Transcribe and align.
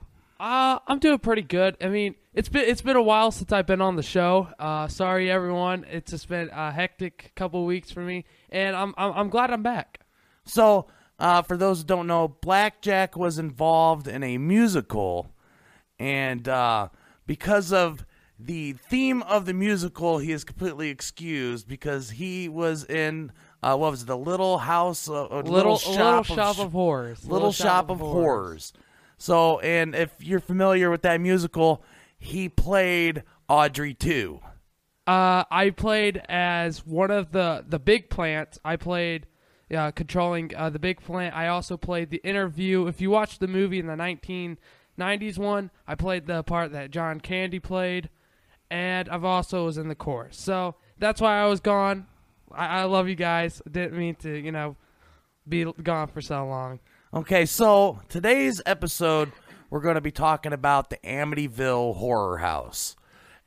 Uh, 0.41 0.79
I'm 0.87 0.99
doing 0.99 1.19
pretty 1.19 1.43
good. 1.43 1.77
I 1.83 1.89
mean, 1.89 2.15
it's 2.33 2.49
been 2.49 2.65
it's 2.67 2.81
been 2.81 2.97
a 2.97 3.03
while 3.03 3.31
since 3.31 3.53
I've 3.53 3.67
been 3.67 3.83
on 3.83 3.97
the 3.97 4.03
show. 4.03 4.49
Uh, 4.59 4.89
sorry 4.89 5.31
everyone. 5.31 5.85
It's 5.91 6.13
just 6.13 6.29
been 6.29 6.49
a 6.51 6.73
hectic 6.73 7.33
couple 7.37 7.67
weeks 7.67 7.91
for 7.91 8.01
me, 8.01 8.25
and 8.49 8.75
I'm 8.75 8.95
I'm, 8.97 9.13
I'm 9.13 9.29
glad 9.29 9.51
I'm 9.51 9.63
back. 9.63 10.01
So, 10.45 10.87
uh, 11.19 11.43
for 11.43 11.59
those 11.59 11.81
who 11.81 11.85
don't 11.85 12.07
know, 12.07 12.29
Blackjack 12.29 13.17
was 13.17 13.39
involved 13.39 14.09
in 14.09 14.23
a 14.23 14.39
musical, 14.39 15.31
and 15.99 16.49
uh, 16.49 16.89
because 17.27 17.71
of 17.73 18.07
the 18.39 18.73
theme 18.73 19.23
of 19.25 19.45
the 19.45 19.53
musical, 19.53 20.19
he 20.19 20.33
is 20.33 20.45
completely 20.45 20.89
excused 20.89 21.69
because 21.69 22.11
he 22.11 22.49
was 22.49 22.85
in 22.85 23.33
uh, 23.63 23.77
what 23.77 23.91
was 23.91 24.03
it, 24.03 24.07
the 24.07 24.17
Little 24.17 24.59
House, 24.59 25.09
uh, 25.09 25.27
uh, 25.27 25.43
Little 25.43 25.77
Shop, 25.79 25.91
little 25.91 26.19
of, 26.19 26.27
shop 26.27 26.57
Sh- 26.57 26.61
of 26.61 26.73
horrors. 26.73 27.25
Little, 27.27 27.53
Shop, 27.53 27.91
of 27.91 27.99
horrors. 27.99 28.73
So, 29.19 29.59
and 29.61 29.95
if 29.95 30.15
you're 30.19 30.41
familiar 30.41 30.91
with 30.91 31.03
that 31.03 31.21
musical, 31.21 31.83
he 32.19 32.49
played 32.49 33.23
Audrey 33.49 33.97
II. 34.03 34.41
Uh, 35.07 35.45
I 35.51 35.71
played 35.71 36.23
as 36.29 36.87
one 36.87 37.11
of 37.11 37.33
the 37.33 37.65
the 37.67 37.79
big 37.79 38.11
plants. 38.11 38.59
I 38.65 38.77
played 38.77 39.27
uh, 39.75 39.91
controlling 39.91 40.55
uh, 40.55 40.71
the 40.71 40.79
big 40.79 41.01
plant. 41.01 41.35
I 41.35 41.49
also 41.49 41.77
played 41.77 42.11
the 42.11 42.21
interview. 42.25 42.87
If 42.87 43.01
you 43.01 43.11
watch 43.11 43.39
the 43.39 43.49
movie 43.49 43.79
in 43.79 43.87
the 43.87 43.95
1990s 43.95 45.39
one, 45.39 45.71
I 45.87 45.95
played 45.97 46.27
the 46.27 46.43
part 46.43 46.73
that 46.73 46.91
John 46.91 47.21
Candy 47.21 47.59
played, 47.59 48.09
and 48.71 49.09
I've 49.09 49.25
also 49.25 49.67
was 49.67 49.79
in 49.79 49.89
the 49.89 49.95
chorus. 49.95 50.39
So 50.39 50.77
that's 50.99 51.21
why 51.21 51.41
I 51.41 51.47
was 51.47 51.61
gone. 51.61 52.07
I, 52.53 52.81
I 52.81 52.85
love 52.85 53.09
you 53.09 53.15
guys. 53.15 53.63
Didn't 53.71 53.99
mean 53.99 54.15
to, 54.17 54.37
you 54.37 54.53
know, 54.53 54.77
be 55.49 55.65
gone 55.83 56.09
for 56.09 56.21
so 56.21 56.47
long. 56.47 56.81
Okay, 57.13 57.47
so 57.47 58.01
today's 58.09 58.63
episode, 58.67 59.33
we're 59.69 59.81
going 59.81 59.97
to 59.97 60.01
be 60.01 60.13
talking 60.13 60.53
about 60.53 60.91
the 60.91 60.99
Amityville 60.99 61.97
Horror 61.97 62.39
House. 62.39 62.95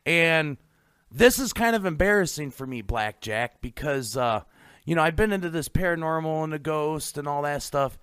And 0.05 0.57
this 1.09 1.39
is 1.39 1.53
kind 1.53 1.75
of 1.75 1.85
embarrassing 1.85 2.51
for 2.51 2.67
me, 2.67 2.81
Blackjack, 2.81 3.61
because, 3.61 4.17
uh, 4.17 4.41
you 4.85 4.95
know, 4.95 5.01
I've 5.01 5.15
been 5.15 5.31
into 5.31 5.49
this 5.49 5.69
paranormal 5.69 6.43
and 6.43 6.51
the 6.51 6.59
ghost 6.59 7.17
and 7.17 7.27
all 7.27 7.43
that 7.43 7.63
stuff. 7.63 7.97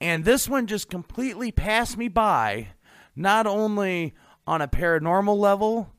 And 0.00 0.24
this 0.24 0.48
one 0.48 0.66
just 0.66 0.88
completely 0.88 1.52
passed 1.52 1.98
me 1.98 2.08
by, 2.08 2.68
not 3.14 3.46
only 3.46 4.14
on 4.46 4.62
a 4.62 4.68
paranormal 4.68 5.36
level, 5.36 5.92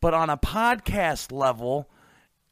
but 0.00 0.14
on 0.14 0.30
a 0.30 0.36
podcast 0.36 1.32
level, 1.32 1.88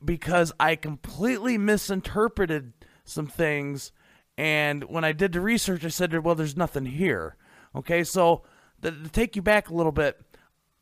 because 0.05 0.53
I 0.59 0.77
completely 0.77 1.59
misinterpreted 1.59 2.73
some 3.05 3.27
things. 3.27 3.93
And 4.37 4.85
when 4.85 5.05
I 5.05 5.13
did 5.13 5.33
the 5.33 5.41
research, 5.41 5.85
I 5.85 5.89
said, 5.89 6.25
well, 6.25 6.35
there's 6.35 6.57
nothing 6.57 6.87
here. 6.87 7.37
Okay, 7.75 8.05
so 8.05 8.43
the, 8.81 8.91
to 8.91 9.09
take 9.09 9.37
you 9.37 9.43
back 9.43 9.69
a 9.69 9.75
little 9.75 9.93
bit, 9.93 10.21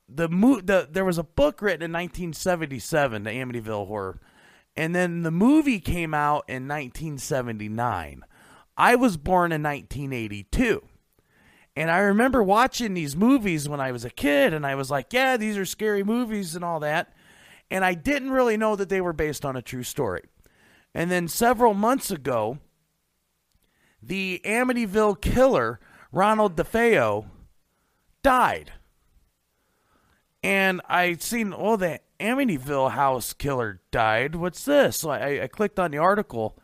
the, 0.08 0.28
mo- 0.28 0.60
the 0.60 0.88
there 0.90 1.04
was 1.04 1.18
a 1.18 1.24
book 1.24 1.62
written 1.62 1.82
in 1.82 1.92
1977, 1.92 3.22
the 3.24 3.30
Amityville 3.30 3.86
Horror, 3.86 4.20
and 4.76 4.94
then 4.94 5.22
the 5.22 5.30
movie 5.30 5.80
came 5.80 6.14
out 6.14 6.44
in 6.48 6.68
1979. 6.68 8.24
I 8.76 8.94
was 8.96 9.16
born 9.16 9.52
in 9.52 9.62
1982. 9.62 10.82
And 11.74 11.90
I 11.90 11.98
remember 11.98 12.42
watching 12.42 12.92
these 12.92 13.16
movies 13.16 13.68
when 13.68 13.80
I 13.80 13.92
was 13.92 14.04
a 14.04 14.10
kid, 14.10 14.52
and 14.52 14.66
I 14.66 14.74
was 14.74 14.90
like, 14.90 15.12
yeah, 15.12 15.36
these 15.36 15.56
are 15.56 15.64
scary 15.64 16.04
movies 16.04 16.54
and 16.54 16.64
all 16.64 16.80
that. 16.80 17.14
And 17.72 17.86
I 17.86 17.94
didn't 17.94 18.32
really 18.32 18.58
know 18.58 18.76
that 18.76 18.90
they 18.90 19.00
were 19.00 19.14
based 19.14 19.46
on 19.46 19.56
a 19.56 19.62
true 19.62 19.82
story. 19.82 20.24
And 20.94 21.10
then 21.10 21.26
several 21.26 21.72
months 21.72 22.10
ago, 22.10 22.58
the 24.02 24.42
Amityville 24.44 25.22
killer, 25.22 25.80
Ronald 26.12 26.54
DeFeo, 26.54 27.24
died. 28.22 28.74
And 30.42 30.82
I 30.86 31.14
seen, 31.14 31.54
oh, 31.56 31.76
the 31.76 32.00
Amityville 32.20 32.90
house 32.90 33.32
killer 33.32 33.80
died. 33.90 34.34
What's 34.34 34.66
this? 34.66 34.98
So 34.98 35.08
I, 35.08 35.44
I 35.44 35.46
clicked 35.46 35.78
on 35.78 35.92
the 35.92 35.98
article, 35.98 36.58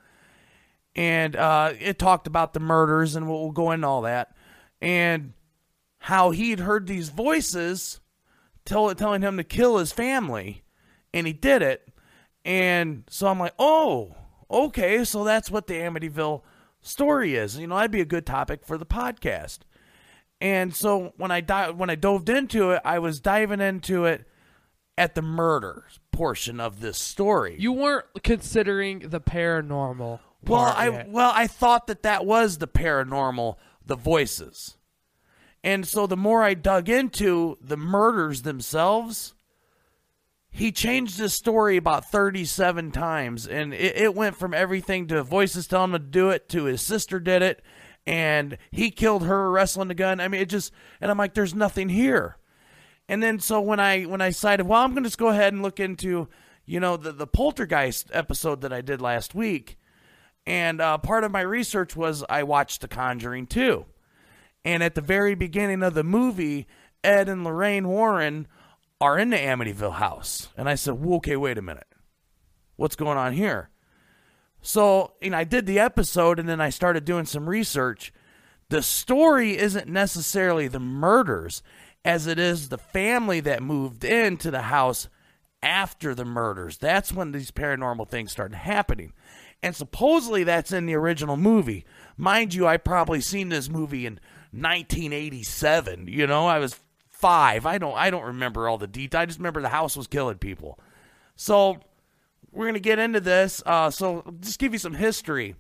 and 0.95 1.35
uh, 1.37 1.73
it 1.81 1.99
talked 1.99 2.27
about 2.27 2.53
the 2.53 2.61
murders, 2.61 3.17
and 3.17 3.27
we'll, 3.27 3.45
we'll 3.45 3.53
go 3.53 3.71
into 3.71 3.87
all 3.87 4.03
that, 4.03 4.37
and 4.83 5.33
how 6.01 6.33
he'd 6.33 6.61
heard 6.61 6.87
these 6.87 7.09
voices 7.09 7.99
tell, 8.67 8.95
telling 8.95 9.23
him 9.23 9.39
to 9.39 9.45
kill 9.45 9.79
his 9.79 9.91
family, 9.91 10.65
and 11.13 11.27
he 11.27 11.33
did 11.33 11.63
it. 11.63 11.89
And 12.45 13.05
so 13.09 13.27
I'm 13.27 13.39
like, 13.39 13.55
oh, 13.59 14.15
okay, 14.51 15.05
so 15.05 15.25
that's 15.25 15.51
what 15.51 15.67
the 15.67 15.75
Amityville 15.75 16.43
story 16.81 17.37
is. 17.37 17.59
You 17.59 17.67
know, 17.67 17.77
that'd 17.77 17.91
be 17.91 18.01
a 18.01 18.07
good 18.07 18.27
topic 18.27 18.65
for 18.65 18.79
the 18.79 18.87
podcast. 18.87 19.61
And 20.41 20.75
so 20.75 21.13
when 21.17 21.31
I 21.31 21.41
di- 21.41 21.71
when 21.71 21.91
I 21.91 21.97
dove 21.97 22.29
into 22.29 22.71
it, 22.71 22.83
I 22.85 22.99
was 23.01 23.21
diving 23.21 23.61
into 23.61 24.05
it 24.05 24.27
at 24.97 25.15
the 25.15 25.23
murder 25.23 25.85
portion 26.13 26.61
of 26.61 26.81
this 26.81 26.99
story. 26.99 27.57
You 27.59 27.73
weren't 27.73 28.07
considering 28.23 29.01
the 29.11 29.21
paranormal. 29.21 30.21
well, 30.45 30.75
I 30.77 30.89
yet. 30.89 31.09
well 31.09 31.33
I 31.35 31.47
thought 31.47 31.87
that 31.89 32.03
that 32.03 32.25
was 32.25 32.59
the 32.59 32.69
paranormal, 32.69 33.57
the 33.85 33.97
voices. 33.97 34.77
And 35.65 35.87
so 35.87 36.07
the 36.07 36.17
more 36.17 36.45
I 36.45 36.55
dug 36.55 36.89
into 36.89 37.59
the 37.61 37.77
murders 37.77 38.43
themselves, 38.43 39.35
he 40.51 40.73
changed 40.73 41.19
his 41.19 41.35
story 41.35 41.77
about 41.77 42.11
37 42.11 42.91
times 42.91 43.47
and 43.47 43.73
it, 43.75 43.97
it 43.97 44.15
went 44.15 44.37
from 44.37 44.55
everything 44.55 45.07
to 45.09 45.23
voices 45.23 45.67
telling 45.67 45.93
him 45.93 46.01
to 46.01 46.07
do 46.07 46.31
it 46.31 46.49
to 46.49 46.65
his 46.65 46.83
sister 46.83 47.21
did 47.21 47.43
it 47.43 47.63
and 48.07 48.57
he 48.71 48.91
killed 48.91 49.27
her 49.27 49.51
wrestling 49.51 49.89
the 49.89 49.95
gun. 49.95 50.19
I 50.19 50.29
mean 50.29 50.41
it 50.41 50.49
just 50.49 50.73
and 51.01 51.11
i'm 51.11 51.19
like 51.19 51.35
there's 51.35 51.55
nothing 51.55 51.89
here. 51.89 52.37
And 53.09 53.23
then 53.23 53.39
so 53.41 53.61
when 53.61 53.81
i 53.81 54.03
when 54.03 54.21
i 54.21 54.29
decided 54.29 54.67
well 54.67 54.83
i'm 54.83 54.93
going 54.93 55.03
to 55.03 55.09
just 55.09 55.19
go 55.19 55.29
ahead 55.29 55.53
and 55.53 55.63
look 55.63 55.81
into 55.81 56.29
you 56.65 56.81
know 56.81 56.97
the, 56.97 57.13
the 57.13 57.27
poltergeist 57.27 58.11
episode 58.13 58.61
that 58.61 58.73
i 58.73 58.81
did 58.81 59.01
last 59.01 59.35
week 59.35 59.79
and 60.47 60.81
uh, 60.81 60.99
part 60.99 61.25
of 61.25 61.33
my 61.33 61.41
research 61.41 61.97
was 61.97 62.23
i 62.29 62.43
watched 62.43 62.83
the 62.83 62.89
conjuring 62.89 63.47
2 63.47 63.87
and 64.65 64.83
at 64.83 64.95
the 64.95 65.01
very 65.01 65.35
beginning 65.35 65.83
of 65.83 65.95
the 65.95 66.05
movie 66.05 66.67
ed 67.03 67.29
and 67.29 67.45
lorraine 67.45 67.89
warren 67.89 68.47
are 69.01 69.19
in 69.19 69.31
the 69.31 69.37
Amityville 69.37 69.95
house. 69.95 70.49
And 70.57 70.69
I 70.69 70.75
said, 70.75 70.95
well, 70.95 71.17
okay, 71.17 71.37
wait 71.37 71.59
a 71.59 71.63
minute. 71.63 71.87
What's 72.77 72.97
going 72.97 73.19
on 73.19 73.33
here? 73.33 73.71
So, 74.61 75.13
know, 75.31 75.39
I 75.39 75.45
did 75.45 75.67
the 75.67 75.79
episode 75.79 76.39
and 76.39 76.49
then 76.49 76.61
I 76.61 76.71
started 76.71 77.05
doing 77.05 77.25
some 77.25 77.49
research. 77.49 78.13
The 78.71 78.83
story 78.83 79.57
isn't 79.57 79.89
necessarily 79.89 80.69
the 80.69 80.81
murders 80.81 81.63
as 82.05 82.27
it 82.27 82.39
is 82.39 82.69
the 82.69 82.79
family 82.79 83.41
that 83.41 83.63
moved 83.63 84.05
into 84.05 84.51
the 84.51 84.63
house 84.63 85.09
after 85.63 86.15
the 86.15 86.25
murders. 86.25 86.79
That's 86.79 87.13
when 87.13 87.33
these 87.33 87.51
paranormal 87.51 88.09
things 88.09 88.33
started 88.33 88.57
happening. 88.57 89.13
And 89.63 89.75
supposedly 89.75 90.45
that's 90.45 90.73
in 90.73 90.87
the 90.87 90.95
original 90.95 91.37
movie. 91.37 91.85
Mind 92.17 92.55
you, 92.55 92.67
I 92.67 92.77
probably 92.77 93.21
seen 93.21 93.49
this 93.49 93.69
movie 93.69 94.07
in 94.07 94.21
1987. 94.53 96.07
You 96.09 96.27
know, 96.27 96.47
I 96.47 96.59
was 96.59 96.79
five. 97.19 97.67
I 97.67 97.79
don't 97.79 97.97
I 97.97 98.11
don't 98.11 98.25
remember 98.25 98.69
all 98.69 98.79
the 98.79 98.87
details. 98.87 99.21
I 99.21 99.27
just 99.27 99.39
remember 99.39 99.61
the 99.61 99.69
house 99.69 99.97
was 99.97 100.07
killing 100.07 100.39
people. 100.39 100.79
So 101.35 101.79
we're 102.53 102.67
gonna 102.67 102.79
get 102.79 102.99
into 102.99 103.21
this. 103.21 103.63
Uh, 103.67 103.91
so 103.91 104.25
just 104.41 104.59
give 104.59 104.73
you 104.73 104.79
some 104.79 104.95
history. 104.95 105.57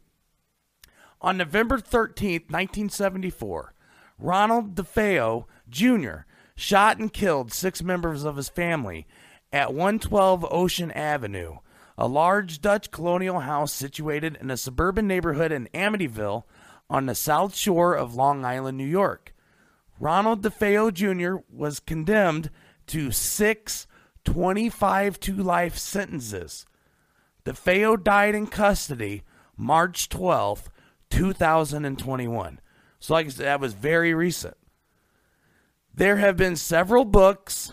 On 1.20 1.36
November 1.36 1.78
13th, 1.78 2.48
1974, 2.48 3.74
Ronald 4.20 4.76
DeFeo 4.76 5.46
Jr. 5.68 6.26
shot 6.54 6.98
and 6.98 7.12
killed 7.12 7.52
six 7.52 7.82
members 7.82 8.22
of 8.22 8.36
his 8.36 8.48
family 8.48 9.08
at 9.52 9.74
112 9.74 10.46
Ocean 10.48 10.92
Avenue, 10.92 11.56
a 11.96 12.06
large 12.06 12.60
Dutch 12.60 12.92
colonial 12.92 13.40
house 13.40 13.72
situated 13.72 14.38
in 14.40 14.48
a 14.52 14.56
suburban 14.56 15.08
neighborhood 15.08 15.50
in 15.50 15.68
Amityville 15.74 16.44
on 16.88 17.06
the 17.06 17.16
south 17.16 17.56
shore 17.56 17.94
of 17.94 18.14
Long 18.14 18.44
Island, 18.44 18.78
New 18.78 18.86
York. 18.86 19.34
Ronald 20.00 20.42
DeFeo 20.42 20.92
Jr. 20.92 21.42
was 21.50 21.80
condemned 21.80 22.50
to 22.88 23.10
six 23.10 23.86
25 24.24 25.18
to 25.20 25.34
life 25.34 25.78
sentences. 25.78 26.66
DeFeo 27.44 28.02
died 28.02 28.34
in 28.34 28.46
custody 28.46 29.22
March 29.56 30.08
12th, 30.08 30.66
2021. 31.10 32.60
So, 33.00 33.14
like 33.14 33.26
I 33.26 33.28
said, 33.30 33.46
that 33.46 33.60
was 33.60 33.74
very 33.74 34.12
recent. 34.12 34.56
There 35.94 36.16
have 36.16 36.36
been 36.36 36.56
several 36.56 37.04
books 37.04 37.72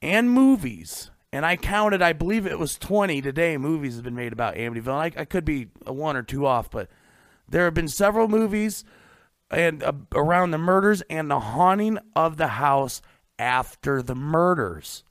and 0.00 0.30
movies, 0.30 1.10
and 1.32 1.44
I 1.44 1.56
counted, 1.56 2.00
I 2.02 2.12
believe 2.12 2.46
it 2.46 2.58
was 2.58 2.78
20 2.78 3.20
today 3.20 3.56
movies 3.56 3.96
have 3.96 4.04
been 4.04 4.14
made 4.14 4.32
about 4.32 4.54
Amityville. 4.54 4.94
I, 5.16 5.20
I 5.20 5.24
could 5.24 5.44
be 5.44 5.68
one 5.84 6.16
or 6.16 6.22
two 6.22 6.46
off, 6.46 6.70
but 6.70 6.88
there 7.48 7.64
have 7.64 7.74
been 7.74 7.88
several 7.88 8.28
movies 8.28 8.84
and 9.50 9.82
uh, 9.82 9.92
around 10.14 10.50
the 10.50 10.58
murders 10.58 11.02
and 11.08 11.30
the 11.30 11.40
haunting 11.40 11.98
of 12.14 12.36
the 12.36 12.48
house 12.48 13.00
after 13.38 14.02
the 14.02 14.14
murders. 14.14 15.04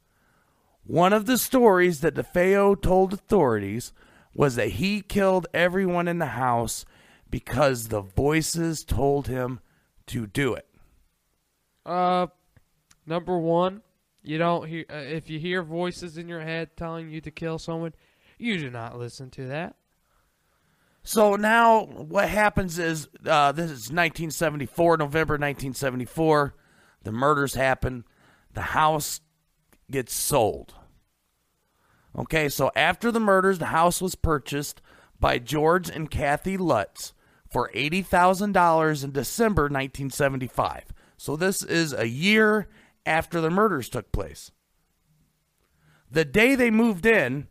One 0.83 1.13
of 1.13 1.25
the 1.25 1.37
stories 1.37 2.01
that 2.01 2.15
DeFeo 2.15 2.79
told 2.79 3.13
authorities 3.13 3.91
was 4.33 4.55
that 4.55 4.69
he 4.69 5.01
killed 5.01 5.47
everyone 5.53 6.07
in 6.07 6.19
the 6.19 6.25
house 6.27 6.85
because 7.29 7.87
the 7.87 8.01
voices 8.01 8.83
told 8.83 9.27
him 9.27 9.59
to 10.07 10.27
do 10.27 10.53
it. 10.53 10.67
Uh, 11.85 12.27
number 13.05 13.37
one, 13.37 13.81
you 14.21 14.37
don't 14.37 14.67
hear 14.67 14.85
uh, 14.89 14.97
if 14.97 15.29
you 15.29 15.39
hear 15.39 15.63
voices 15.63 16.17
in 16.17 16.27
your 16.27 16.41
head 16.41 16.75
telling 16.75 17.09
you 17.09 17.21
to 17.21 17.31
kill 17.31 17.59
someone, 17.59 17.93
you 18.37 18.57
do 18.57 18.69
not 18.69 18.97
listen 18.97 19.29
to 19.31 19.47
that. 19.47 19.75
So 21.07 21.35
now 21.35 21.85
what 21.85 22.27
happens 22.27 22.79
is 22.79 23.07
uh, 23.27 23.51
this 23.51 23.65
is 23.65 23.91
1974, 23.91 24.97
November 24.97 25.33
1974. 25.35 26.55
The 27.03 27.11
murders 27.11 27.53
happen. 27.53 28.05
The 28.53 28.61
house 28.61 29.21
gets 29.91 30.15
sold. 30.15 30.73
Okay, 32.17 32.49
so 32.49 32.71
after 32.75 33.11
the 33.11 33.19
murders, 33.19 33.59
the 33.59 33.67
house 33.67 34.01
was 34.01 34.15
purchased 34.15 34.81
by 35.19 35.37
George 35.37 35.91
and 35.91 36.09
Kathy 36.09 36.57
Lutz 36.57 37.13
for 37.47 37.69
$80,000 37.75 39.03
in 39.03 39.11
December 39.11 39.63
1975. 39.63 40.85
So 41.17 41.35
this 41.35 41.61
is 41.61 41.93
a 41.93 42.07
year 42.07 42.67
after 43.05 43.41
the 43.41 43.51
murders 43.51 43.89
took 43.89 44.11
place. 44.11 44.51
The 46.09 46.25
day 46.25 46.55
they 46.55 46.71
moved 46.71 47.05
in, 47.05 47.47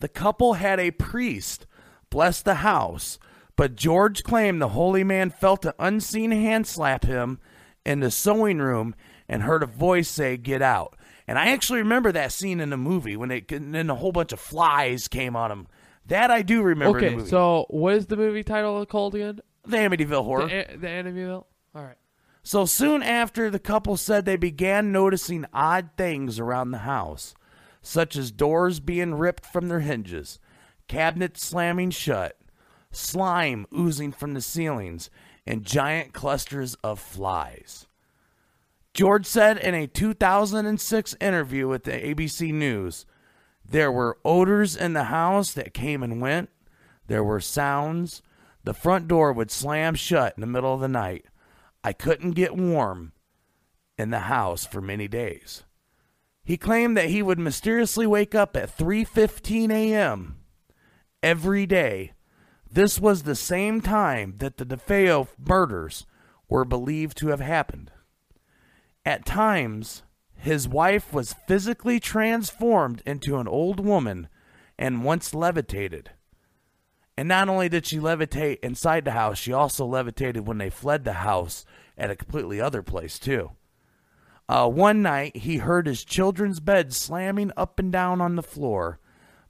the 0.00 0.08
couple 0.08 0.54
had 0.54 0.80
a 0.80 0.90
priest 0.90 1.68
bless 2.10 2.42
the 2.42 2.56
house, 2.56 3.18
but 3.56 3.76
George 3.76 4.22
claimed 4.22 4.60
the 4.60 4.68
holy 4.68 5.04
man 5.04 5.30
felt 5.30 5.64
an 5.64 5.72
unseen 5.78 6.30
hand 6.30 6.66
slap 6.66 7.04
him 7.04 7.38
in 7.84 8.00
the 8.00 8.10
sewing 8.10 8.58
room 8.58 8.94
and 9.28 9.42
heard 9.42 9.62
a 9.62 9.66
voice 9.66 10.08
say, 10.08 10.36
Get 10.36 10.62
out. 10.62 10.96
And 11.28 11.38
I 11.38 11.48
actually 11.48 11.80
remember 11.80 12.12
that 12.12 12.32
scene 12.32 12.60
in 12.60 12.70
the 12.70 12.76
movie 12.76 13.16
when 13.16 13.30
it, 13.30 13.50
and 13.50 13.74
then 13.74 13.90
a 13.90 13.96
whole 13.96 14.12
bunch 14.12 14.32
of 14.32 14.40
flies 14.40 15.08
came 15.08 15.34
on 15.34 15.50
him. 15.50 15.66
That 16.06 16.30
I 16.30 16.42
do 16.42 16.62
remember. 16.62 16.98
Okay, 16.98 17.24
so 17.24 17.66
what 17.68 17.94
is 17.94 18.06
the 18.06 18.16
movie 18.16 18.44
title 18.44 18.84
called 18.86 19.14
again? 19.16 19.40
The 19.64 19.76
Amityville 19.76 20.24
Horror. 20.24 20.46
The, 20.46 20.76
the 20.76 20.86
Amityville. 20.86 21.44
All 21.74 21.82
right. 21.82 21.96
So 22.44 22.64
soon 22.64 23.02
after, 23.02 23.50
the 23.50 23.58
couple 23.58 23.96
said 23.96 24.24
they 24.24 24.36
began 24.36 24.92
noticing 24.92 25.46
odd 25.52 25.90
things 25.96 26.38
around 26.38 26.70
the 26.70 26.78
house, 26.78 27.34
such 27.82 28.14
as 28.14 28.30
doors 28.30 28.78
being 28.78 29.14
ripped 29.14 29.44
from 29.44 29.66
their 29.66 29.80
hinges, 29.80 30.38
cabinets 30.88 31.44
slamming 31.44 31.90
shut, 31.90 32.38
slime 32.90 33.66
oozing 33.76 34.12
from 34.12 34.34
the 34.34 34.40
ceilings, 34.40 35.10
and 35.46 35.64
giant 35.64 36.12
clusters 36.12 36.74
of 36.82 36.98
flies. 36.98 37.86
George 38.94 39.26
said 39.26 39.58
in 39.58 39.74
a 39.74 39.86
2006 39.86 41.16
interview 41.20 41.68
with 41.68 41.84
the 41.84 41.92
ABC 41.92 42.52
News 42.52 43.04
there 43.68 43.90
were 43.90 44.18
odors 44.24 44.76
in 44.76 44.92
the 44.92 45.04
house 45.04 45.52
that 45.52 45.74
came 45.74 46.02
and 46.02 46.20
went, 46.20 46.50
there 47.06 47.24
were 47.24 47.40
sounds. 47.40 48.22
The 48.64 48.74
front 48.74 49.08
door 49.08 49.32
would 49.32 49.50
slam 49.50 49.94
shut 49.94 50.34
in 50.36 50.40
the 50.40 50.46
middle 50.46 50.74
of 50.74 50.80
the 50.80 50.88
night. 50.88 51.26
I 51.84 51.92
couldn't 51.92 52.32
get 52.32 52.56
warm 52.56 53.12
in 53.96 54.10
the 54.10 54.20
house 54.20 54.66
for 54.66 54.80
many 54.80 55.08
days. 55.08 55.64
He 56.44 56.56
claimed 56.56 56.96
that 56.96 57.10
he 57.10 57.22
would 57.22 57.38
mysteriously 57.38 58.06
wake 58.06 58.34
up 58.34 58.56
at 58.56 58.76
3:15 58.76 59.70
a.m. 59.70 60.35
every 61.22 61.66
day. 61.66 62.12
This 62.70 62.98
was 63.00 63.22
the 63.22 63.34
same 63.34 63.80
time 63.80 64.34
that 64.38 64.56
the 64.56 64.66
DeFeo 64.66 65.28
murders 65.38 66.06
were 66.48 66.64
believed 66.64 67.16
to 67.18 67.28
have 67.28 67.40
happened. 67.40 67.90
At 69.04 69.24
times, 69.24 70.02
his 70.34 70.68
wife 70.68 71.12
was 71.12 71.34
physically 71.46 72.00
transformed 72.00 73.02
into 73.06 73.38
an 73.38 73.48
old 73.48 73.80
woman 73.80 74.28
and 74.78 75.04
once 75.04 75.34
levitated. 75.34 76.10
And 77.16 77.28
not 77.28 77.48
only 77.48 77.68
did 77.68 77.86
she 77.86 77.98
levitate 77.98 78.58
inside 78.62 79.04
the 79.04 79.12
house, 79.12 79.38
she 79.38 79.52
also 79.52 79.86
levitated 79.86 80.46
when 80.46 80.58
they 80.58 80.68
fled 80.68 81.04
the 81.04 81.14
house 81.14 81.64
at 81.96 82.10
a 82.10 82.16
completely 82.16 82.60
other 82.60 82.82
place, 82.82 83.18
too. 83.18 83.52
Uh, 84.48 84.68
one 84.68 85.02
night, 85.02 85.36
he 85.38 85.56
heard 85.56 85.86
his 85.86 86.04
children's 86.04 86.60
bed 86.60 86.92
slamming 86.92 87.50
up 87.56 87.78
and 87.78 87.90
down 87.90 88.20
on 88.20 88.36
the 88.36 88.42
floor, 88.42 89.00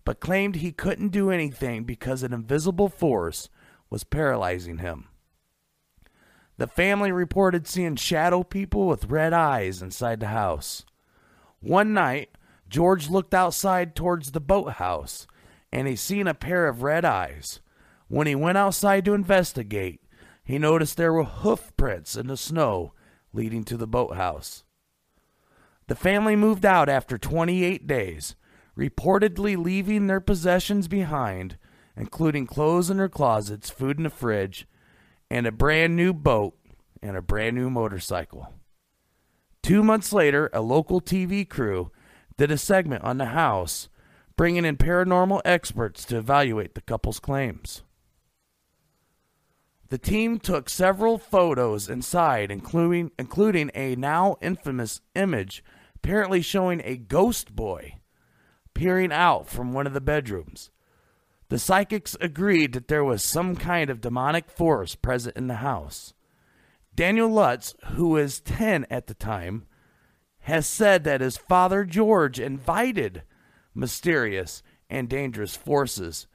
but 0.07 0.21
claimed 0.21 0.57
he 0.57 0.71
couldn't 0.71 1.09
do 1.09 1.31
anything 1.31 1.83
because 1.83 2.23
an 2.23 2.33
invisible 2.33 2.89
force 2.89 3.51
was 3.91 4.05
paralyzing 4.05 4.79
him. 4.79 5.09
The 6.59 6.69
family 6.69 7.11
reported 7.11 7.67
seeing 7.67 7.97
shadow 7.97 8.45
people 8.45 8.87
with 8.87 9.11
red 9.11 9.33
eyes 9.33 9.83
inside 9.83 10.21
the 10.21 10.29
house. 10.29 10.85
One 11.59 11.93
night, 11.93 12.31
George 12.69 13.11
looked 13.11 13.35
outside 13.35 13.97
towards 13.97 14.31
the 14.31 14.41
boathouse 14.41 15.27
and 15.73 15.89
he 15.89 15.97
seen 15.97 16.29
a 16.29 16.35
pair 16.35 16.69
of 16.69 16.85
red 16.85 17.05
eyes. 17.05 17.61
When 18.07 18.29
he 18.29 18.37
went 18.37 18.57
outside 18.57 19.05
to 19.07 19.15
investigate, 19.15 20.01
he 20.45 20.57
noticed 20.57 20.97
there 20.97 21.13
were 21.13 21.25
hoof 21.25 21.73
prints 21.77 22.15
in 22.15 22.29
the 22.29 22.37
snow 22.37 22.93
leading 23.33 23.65
to 23.65 23.77
the 23.77 23.89
boathouse. 23.89 24.63
The 25.89 25.97
family 25.97 26.37
moved 26.37 26.65
out 26.65 26.89
after 26.89 27.19
28 27.19 27.89
days, 27.89 28.37
reportedly 28.79 29.57
leaving 29.57 30.07
their 30.07 30.21
possessions 30.21 30.89
behind, 30.89 31.57
including 31.97 32.47
clothes 32.47 32.91
in 32.91 32.99
their 32.99 33.09
closets, 33.09 33.71
food 33.71 33.97
in 33.97 34.05
the 34.05 34.11
fridge, 34.11 34.67
and 35.31 35.47
a 35.47 35.53
brand 35.53 35.97
new 35.97 36.13
boat 36.13 36.57
and 37.03 37.17
a 37.17 37.23
brand 37.23 37.57
new 37.57 37.71
motorcycle. 37.71 38.53
Two 39.63 39.83
months 39.83 40.13
later, 40.13 40.51
a 40.53 40.61
local 40.61 41.01
TV 41.01 41.49
crew 41.49 41.91
did 42.37 42.51
a 42.51 42.59
segment 42.59 43.03
on 43.03 43.19
the 43.19 43.27
house, 43.27 43.89
bringing 44.37 44.65
in 44.65 44.77
paranormal 44.77 45.41
experts 45.45 46.05
to 46.05 46.19
evaluate 46.19 46.75
the 46.75 46.81
couple's 46.81 47.19
claims. 47.19 47.83
The 49.89 49.99
team 49.99 50.39
took 50.39 50.69
several 50.69 51.17
photos 51.17 51.89
inside, 51.89 52.51
including, 52.51 53.13
including 53.19 53.71
a 53.75 53.97
now 53.97 54.37
infamous 54.43 55.01
image 55.15 55.65
apparently 55.95 56.43
showing 56.43 56.83
a 56.85 56.97
ghost 56.97 57.57
boy 57.57 57.96
peering 58.77 59.11
out 59.11 59.49
from 59.49 59.73
one 59.73 59.87
of 59.87 59.95
the 59.95 60.03
bedrooms. 60.03 60.71
The 61.49 61.59
psychics 61.59 62.15
agreed 62.21 62.75
that 62.75 62.89
there 62.89 63.05
was 63.05 63.25
some 63.25 63.57
kind 63.57 63.89
of 63.89 64.03
demonic 64.03 64.51
force 64.51 64.95
present 64.95 65.35
in 65.35 65.47
the 65.47 65.57
house. 65.57 66.13
Daniel 66.95 67.31
Lutz, 67.31 67.75
who 67.95 68.11
was 68.11 68.39
10 68.41 68.87
at 68.91 69.07
the 69.07 69.15
time, 69.15 69.67
has 70.41 70.67
said 70.67 71.05
that 71.05 71.23
his 71.23 71.39
father 71.39 71.85
George 71.85 72.39
invited 72.39 73.23
mysterious 73.75 74.63
and 74.91 75.09
dangerous 75.09 75.57
forces 75.57 76.27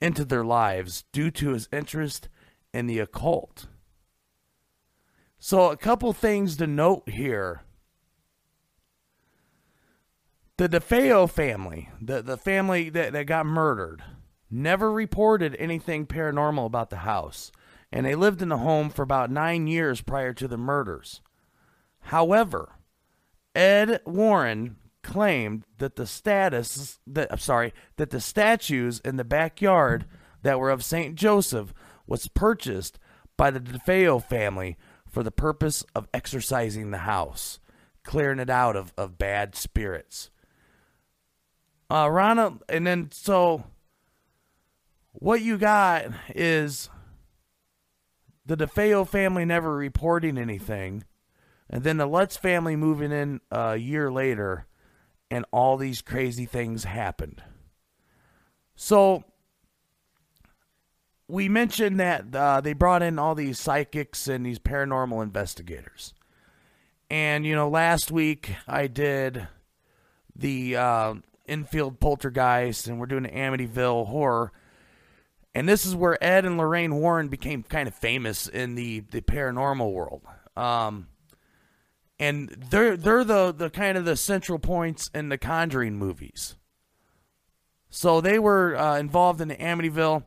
into 0.00 0.24
their 0.24 0.44
lives 0.44 1.04
due 1.12 1.30
to 1.32 1.50
his 1.50 1.68
interest 1.70 2.30
in 2.72 2.86
the 2.86 2.98
occult. 2.98 3.66
So, 5.38 5.70
a 5.70 5.76
couple 5.76 6.14
things 6.14 6.56
to 6.56 6.66
note 6.66 7.10
here. 7.10 7.60
The 10.56 10.68
DeFeo 10.68 11.28
family, 11.28 11.90
the, 12.00 12.22
the 12.22 12.36
family 12.36 12.88
that, 12.90 13.12
that 13.12 13.26
got 13.26 13.44
murdered, 13.44 14.04
never 14.48 14.92
reported 14.92 15.56
anything 15.58 16.06
paranormal 16.06 16.64
about 16.66 16.90
the 16.90 16.98
house, 16.98 17.50
and 17.90 18.06
they 18.06 18.14
lived 18.14 18.40
in 18.40 18.50
the 18.50 18.58
home 18.58 18.88
for 18.88 19.02
about 19.02 19.32
nine 19.32 19.66
years 19.66 20.00
prior 20.00 20.32
to 20.34 20.46
the 20.46 20.56
murders. 20.56 21.20
However, 22.02 22.76
Ed 23.52 24.00
Warren 24.06 24.76
claimed 25.02 25.64
that 25.78 25.96
the 25.96 26.06
status 26.06 27.00
that 27.04 27.32
I'm 27.32 27.38
sorry 27.38 27.74
that 27.96 28.10
the 28.10 28.20
statues 28.20 29.00
in 29.04 29.16
the 29.16 29.24
backyard 29.24 30.06
that 30.42 30.60
were 30.60 30.70
of 30.70 30.84
Saint 30.84 31.16
Joseph 31.16 31.74
was 32.06 32.28
purchased 32.28 33.00
by 33.36 33.50
the 33.50 33.58
DeFeo 33.58 34.22
family 34.22 34.76
for 35.08 35.24
the 35.24 35.32
purpose 35.32 35.84
of 35.96 36.06
exorcising 36.14 36.92
the 36.92 36.98
house, 36.98 37.58
clearing 38.04 38.38
it 38.38 38.50
out 38.50 38.76
of, 38.76 38.92
of 38.96 39.18
bad 39.18 39.56
spirits. 39.56 40.30
Uh, 41.90 42.50
and 42.68 42.86
then 42.86 43.08
so 43.12 43.64
what 45.12 45.42
you 45.42 45.58
got 45.58 46.06
is 46.34 46.90
the 48.46 48.56
DeFeo 48.56 49.06
family 49.06 49.44
never 49.44 49.74
reporting 49.74 50.36
anything, 50.38 51.04
and 51.70 51.84
then 51.84 51.96
the 51.96 52.06
Lutz 52.06 52.36
family 52.36 52.76
moving 52.76 53.12
in 53.12 53.40
a 53.50 53.76
year 53.76 54.10
later, 54.10 54.66
and 55.30 55.44
all 55.50 55.76
these 55.76 56.02
crazy 56.02 56.46
things 56.46 56.84
happened. 56.84 57.42
So 58.76 59.24
we 61.28 61.48
mentioned 61.48 62.00
that 62.00 62.34
uh, 62.34 62.60
they 62.60 62.72
brought 62.72 63.02
in 63.02 63.18
all 63.18 63.34
these 63.34 63.58
psychics 63.58 64.28
and 64.28 64.44
these 64.44 64.58
paranormal 64.58 65.22
investigators. 65.22 66.12
And, 67.08 67.46
you 67.46 67.54
know, 67.54 67.68
last 67.68 68.10
week 68.10 68.54
I 68.66 68.88
did 68.88 69.46
the 70.36 70.76
uh, 70.76 71.14
Enfield 71.46 72.00
poltergeist, 72.00 72.86
and 72.86 72.98
we're 72.98 73.06
doing 73.06 73.24
the 73.24 73.30
Amityville 73.30 74.06
horror. 74.06 74.52
And 75.54 75.68
this 75.68 75.86
is 75.86 75.94
where 75.94 76.22
Ed 76.22 76.44
and 76.44 76.58
Lorraine 76.58 76.96
Warren 76.96 77.28
became 77.28 77.62
kind 77.62 77.86
of 77.86 77.94
famous 77.94 78.48
in 78.48 78.74
the, 78.74 79.00
the 79.00 79.20
paranormal 79.20 79.92
world. 79.92 80.22
Um, 80.56 81.08
and 82.18 82.48
they're 82.70 82.96
they're 82.96 83.24
the, 83.24 83.52
the 83.52 83.70
kind 83.70 83.98
of 83.98 84.04
the 84.04 84.16
central 84.16 84.58
points 84.58 85.10
in 85.14 85.28
the 85.28 85.38
Conjuring 85.38 85.96
movies. 85.96 86.56
So 87.90 88.20
they 88.20 88.38
were 88.38 88.76
uh, 88.76 88.98
involved 88.98 89.40
in 89.40 89.48
the 89.48 89.56
Amityville, 89.56 90.24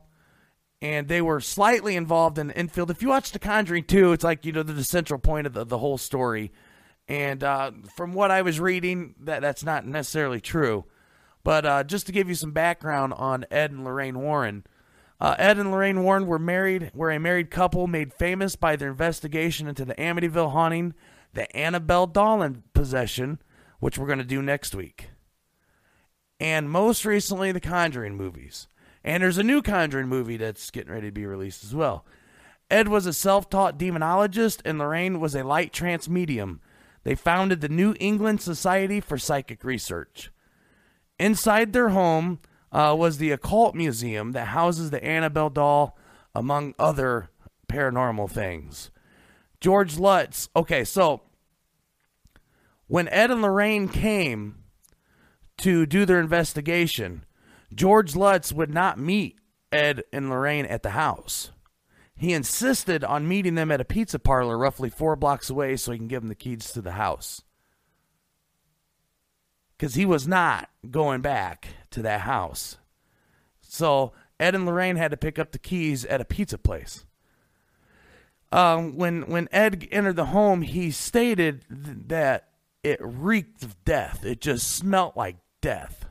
and 0.81 1.07
they 1.07 1.21
were 1.21 1.41
slightly 1.41 1.95
involved 1.95 2.37
in 2.37 2.51
Enfield. 2.51 2.91
If 2.91 3.01
you 3.01 3.09
watch 3.09 3.31
The 3.31 3.39
Conjuring 3.39 3.85
2, 3.85 4.13
it's 4.13 4.23
like 4.23 4.45
you 4.45 4.51
know 4.51 4.63
the 4.63 4.83
central 4.83 5.19
point 5.19 5.47
of 5.47 5.53
the, 5.53 5.65
the 5.65 5.77
whole 5.77 5.97
story. 5.97 6.51
And 7.09 7.43
uh, 7.43 7.71
from 7.95 8.13
what 8.13 8.31
I 8.31 8.41
was 8.41 8.59
reading, 8.59 9.15
that 9.21 9.41
that's 9.41 9.63
not 9.63 9.85
necessarily 9.85 10.41
true. 10.41 10.85
But 11.47 11.65
uh, 11.65 11.85
just 11.85 12.07
to 12.07 12.11
give 12.11 12.27
you 12.27 12.35
some 12.35 12.51
background 12.51 13.13
on 13.13 13.45
Ed 13.49 13.71
and 13.71 13.85
Lorraine 13.85 14.19
Warren, 14.19 14.65
uh, 15.21 15.33
Ed 15.37 15.57
and 15.57 15.71
Lorraine 15.71 16.03
Warren 16.03 16.27
were 16.27 16.37
married, 16.37 16.91
were 16.93 17.09
a 17.09 17.21
married 17.21 17.51
couple 17.51 17.87
made 17.87 18.11
famous 18.11 18.57
by 18.57 18.75
their 18.75 18.89
investigation 18.89 19.65
into 19.65 19.85
the 19.85 19.95
Amityville 19.95 20.51
haunting, 20.51 20.93
the 21.33 21.49
Annabelle 21.55 22.05
doll 22.05 22.41
in 22.41 22.63
possession, 22.73 23.39
which 23.79 23.97
we're 23.97 24.07
going 24.07 24.19
to 24.19 24.25
do 24.25 24.41
next 24.41 24.75
week, 24.75 25.11
and 26.37 26.69
most 26.69 27.05
recently 27.05 27.53
the 27.53 27.61
Conjuring 27.61 28.17
movies. 28.17 28.67
And 29.01 29.23
there's 29.23 29.37
a 29.37 29.41
new 29.41 29.61
Conjuring 29.61 30.09
movie 30.09 30.35
that's 30.35 30.69
getting 30.69 30.91
ready 30.91 31.07
to 31.07 31.13
be 31.13 31.25
released 31.25 31.63
as 31.63 31.73
well. 31.73 32.05
Ed 32.69 32.89
was 32.89 33.05
a 33.05 33.13
self 33.13 33.49
taught 33.49 33.79
demonologist, 33.79 34.59
and 34.65 34.79
Lorraine 34.79 35.21
was 35.21 35.33
a 35.33 35.45
light 35.45 35.71
trance 35.71 36.09
medium. 36.09 36.59
They 37.05 37.15
founded 37.15 37.61
the 37.61 37.69
New 37.69 37.95
England 38.01 38.41
Society 38.41 38.99
for 38.99 39.17
Psychic 39.17 39.63
Research. 39.63 40.29
Inside 41.19 41.73
their 41.73 41.89
home 41.89 42.39
uh, 42.71 42.95
was 42.97 43.17
the 43.17 43.31
Occult 43.31 43.75
Museum 43.75 44.33
that 44.33 44.47
houses 44.47 44.91
the 44.91 45.03
Annabelle 45.03 45.49
doll, 45.49 45.97
among 46.35 46.75
other 46.77 47.29
paranormal 47.67 48.29
things. 48.29 48.91
George 49.59 49.97
Lutz. 49.97 50.49
Okay, 50.55 50.83
so 50.83 51.21
when 52.87 53.07
Ed 53.09 53.31
and 53.31 53.41
Lorraine 53.41 53.89
came 53.89 54.63
to 55.57 55.85
do 55.85 56.05
their 56.05 56.19
investigation, 56.19 57.25
George 57.73 58.15
Lutz 58.15 58.53
would 58.53 58.73
not 58.73 58.99
meet 58.99 59.39
Ed 59.71 60.03
and 60.13 60.29
Lorraine 60.29 60.65
at 60.65 60.83
the 60.83 60.91
house. 60.91 61.51
He 62.15 62.33
insisted 62.33 63.03
on 63.03 63.27
meeting 63.27 63.55
them 63.55 63.71
at 63.71 63.81
a 63.81 63.85
pizza 63.85 64.19
parlor 64.19 64.57
roughly 64.57 64.89
four 64.89 65.15
blocks 65.15 65.49
away 65.49 65.75
so 65.77 65.91
he 65.91 65.97
can 65.97 66.07
give 66.07 66.21
them 66.21 66.29
the 66.29 66.35
keys 66.35 66.71
to 66.71 66.81
the 66.81 66.93
house. 66.93 67.43
Because 69.77 69.95
he 69.95 70.05
was 70.05 70.27
not 70.27 70.69
going 70.89 71.21
back 71.21 71.67
to 71.91 72.01
that 72.01 72.21
house. 72.21 72.77
So 73.61 74.13
Ed 74.39 74.55
and 74.55 74.65
Lorraine 74.65 74.95
had 74.95 75.11
to 75.11 75.17
pick 75.17 75.37
up 75.37 75.51
the 75.51 75.59
keys 75.59 76.05
at 76.05 76.21
a 76.21 76.25
pizza 76.25 76.57
place. 76.57 77.05
Um, 78.51 78.95
when 78.95 79.23
when 79.23 79.49
Ed 79.51 79.87
entered 79.91 80.15
the 80.15 80.27
home, 80.27 80.61
he 80.61 80.89
stated 80.89 81.65
th- 81.69 81.97
that 82.07 82.47
it 82.81 82.99
reeked 83.01 83.63
of 83.63 83.83
death. 83.83 84.25
It 84.25 84.39
just 84.39 84.71
smelt 84.71 85.17
like 85.17 85.35
death. 85.61 86.05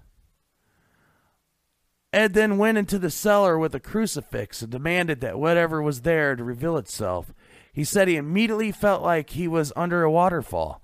Ed 2.13 2.35
then 2.35 2.59
went 2.59 2.79
into 2.79 2.99
the 2.99 3.11
cellar 3.11 3.59
with 3.59 3.75
a 3.75 3.81
crucifix 3.81 4.63
and 4.63 4.71
demanded 4.71 5.21
that 5.21 5.39
whatever 5.39 5.83
was 5.83 6.03
there 6.03 6.37
to 6.37 6.45
reveal 6.45 6.77
itself. 6.77 7.33
He 7.73 7.85
said 7.85 8.09
he 8.09 8.17
immediately 8.17 8.73
felt 8.73 9.03
like 9.03 9.31
he 9.31 9.49
was 9.49 9.73
under 9.77 10.03
a 10.03 10.11
waterfall. 10.11 10.83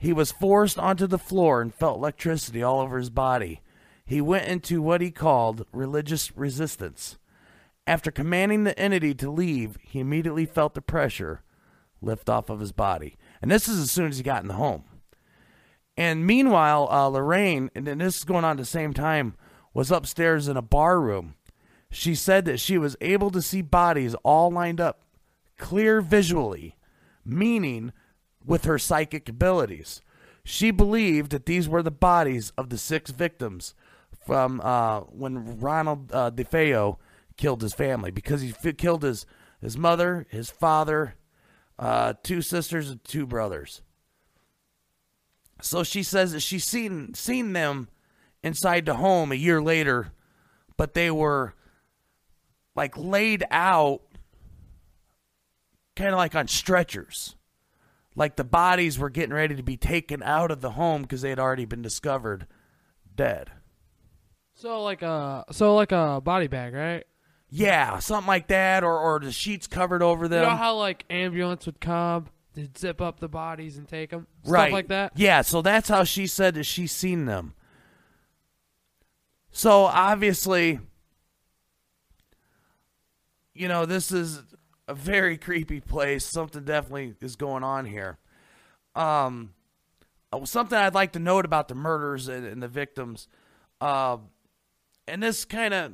He 0.00 0.14
was 0.14 0.32
forced 0.32 0.78
onto 0.78 1.06
the 1.06 1.18
floor 1.18 1.60
and 1.60 1.74
felt 1.74 1.98
electricity 1.98 2.62
all 2.62 2.80
over 2.80 2.96
his 2.96 3.10
body. 3.10 3.60
He 4.02 4.22
went 4.22 4.48
into 4.48 4.80
what 4.80 5.02
he 5.02 5.10
called 5.10 5.66
religious 5.72 6.34
resistance. 6.34 7.18
After 7.86 8.10
commanding 8.10 8.64
the 8.64 8.76
entity 8.78 9.14
to 9.16 9.30
leave, 9.30 9.76
he 9.82 10.00
immediately 10.00 10.46
felt 10.46 10.72
the 10.72 10.80
pressure 10.80 11.42
lift 12.00 12.30
off 12.30 12.48
of 12.48 12.60
his 12.60 12.72
body. 12.72 13.18
And 13.42 13.50
this 13.50 13.68
is 13.68 13.78
as 13.78 13.90
soon 13.90 14.08
as 14.08 14.16
he 14.16 14.22
got 14.22 14.40
in 14.40 14.48
the 14.48 14.54
home. 14.54 14.84
And 15.98 16.26
meanwhile, 16.26 16.88
uh, 16.90 17.08
Lorraine, 17.08 17.70
and 17.74 17.86
this 17.86 18.16
is 18.16 18.24
going 18.24 18.42
on 18.42 18.52
at 18.52 18.56
the 18.56 18.64
same 18.64 18.94
time, 18.94 19.34
was 19.74 19.90
upstairs 19.90 20.48
in 20.48 20.56
a 20.56 20.62
bar 20.62 20.98
room. 20.98 21.34
She 21.90 22.14
said 22.14 22.46
that 22.46 22.58
she 22.58 22.78
was 22.78 22.96
able 23.02 23.30
to 23.32 23.42
see 23.42 23.60
bodies 23.60 24.14
all 24.22 24.50
lined 24.50 24.80
up, 24.80 25.02
clear 25.58 26.00
visually, 26.00 26.74
meaning 27.22 27.92
with 28.44 28.64
her 28.64 28.78
psychic 28.78 29.28
abilities. 29.28 30.00
She 30.44 30.70
believed 30.70 31.30
that 31.32 31.46
these 31.46 31.68
were 31.68 31.82
the 31.82 31.90
bodies 31.90 32.52
of 32.56 32.70
the 32.70 32.78
six 32.78 33.10
victims 33.10 33.74
from 34.26 34.60
uh, 34.62 35.00
when 35.00 35.60
Ronald 35.60 36.10
uh, 36.12 36.30
DeFeo 36.30 36.96
killed 37.36 37.62
his 37.62 37.74
family 37.74 38.10
because 38.10 38.40
he 38.40 38.50
f- 38.50 38.76
killed 38.76 39.02
his, 39.02 39.26
his 39.60 39.76
mother, 39.76 40.26
his 40.30 40.50
father, 40.50 41.14
uh, 41.78 42.14
two 42.22 42.42
sisters, 42.42 42.90
and 42.90 43.02
two 43.04 43.26
brothers. 43.26 43.82
So 45.62 45.82
she 45.82 46.02
says 46.02 46.32
that 46.32 46.40
she's 46.40 46.64
seen 46.64 47.12
seen 47.14 47.52
them 47.52 47.88
inside 48.42 48.86
the 48.86 48.94
home 48.94 49.32
a 49.32 49.36
year 49.36 49.60
later, 49.60 50.12
but 50.76 50.94
they 50.94 51.10
were 51.10 51.54
like 52.74 52.96
laid 52.96 53.44
out 53.50 54.00
kind 55.96 56.10
of 56.10 56.16
like 56.16 56.34
on 56.34 56.48
stretchers. 56.48 57.36
Like 58.14 58.36
the 58.36 58.44
bodies 58.44 58.98
were 58.98 59.10
getting 59.10 59.34
ready 59.34 59.54
to 59.54 59.62
be 59.62 59.76
taken 59.76 60.22
out 60.22 60.50
of 60.50 60.60
the 60.60 60.72
home 60.72 61.02
because 61.02 61.22
they 61.22 61.30
had 61.30 61.38
already 61.38 61.64
been 61.64 61.82
discovered 61.82 62.46
dead. 63.14 63.50
So 64.54 64.82
like 64.82 65.02
a 65.02 65.44
so 65.52 65.74
like 65.74 65.92
a 65.92 66.20
body 66.22 66.46
bag, 66.46 66.74
right? 66.74 67.04
Yeah, 67.48 67.98
something 67.98 68.28
like 68.28 68.48
that, 68.48 68.84
or 68.84 68.98
or 68.98 69.18
the 69.20 69.32
sheets 69.32 69.66
covered 69.66 70.02
over 70.02 70.28
them. 70.28 70.42
You 70.42 70.50
know 70.50 70.56
how 70.56 70.76
like 70.76 71.04
ambulance 71.10 71.66
would 71.66 71.80
come, 71.80 72.28
they'd 72.54 72.76
zip 72.76 73.00
up 73.00 73.20
the 73.20 73.28
bodies 73.28 73.76
and 73.76 73.88
take 73.88 74.10
them, 74.10 74.26
right. 74.44 74.64
stuff 74.64 74.72
like 74.72 74.88
that. 74.88 75.12
Yeah, 75.16 75.42
so 75.42 75.62
that's 75.62 75.88
how 75.88 76.04
she 76.04 76.26
said 76.26 76.54
that 76.54 76.64
she's 76.64 76.92
seen 76.92 77.26
them. 77.26 77.54
So 79.50 79.84
obviously, 79.84 80.78
you 83.54 83.66
know, 83.66 83.84
this 83.86 84.12
is 84.12 84.42
a 84.90 84.94
very 84.94 85.38
creepy 85.38 85.80
place. 85.80 86.24
Something 86.24 86.64
definitely 86.64 87.14
is 87.20 87.36
going 87.36 87.62
on 87.62 87.86
here. 87.86 88.18
Um, 88.96 89.54
uh, 90.32 90.44
something 90.44 90.76
I'd 90.76 90.94
like 90.94 91.12
to 91.12 91.20
note 91.20 91.44
about 91.44 91.68
the 91.68 91.76
murders 91.76 92.26
and, 92.26 92.44
and 92.44 92.60
the 92.60 92.68
victims, 92.68 93.28
uh, 93.80 94.16
and 95.06 95.22
this 95.22 95.44
kind 95.44 95.72
of 95.72 95.92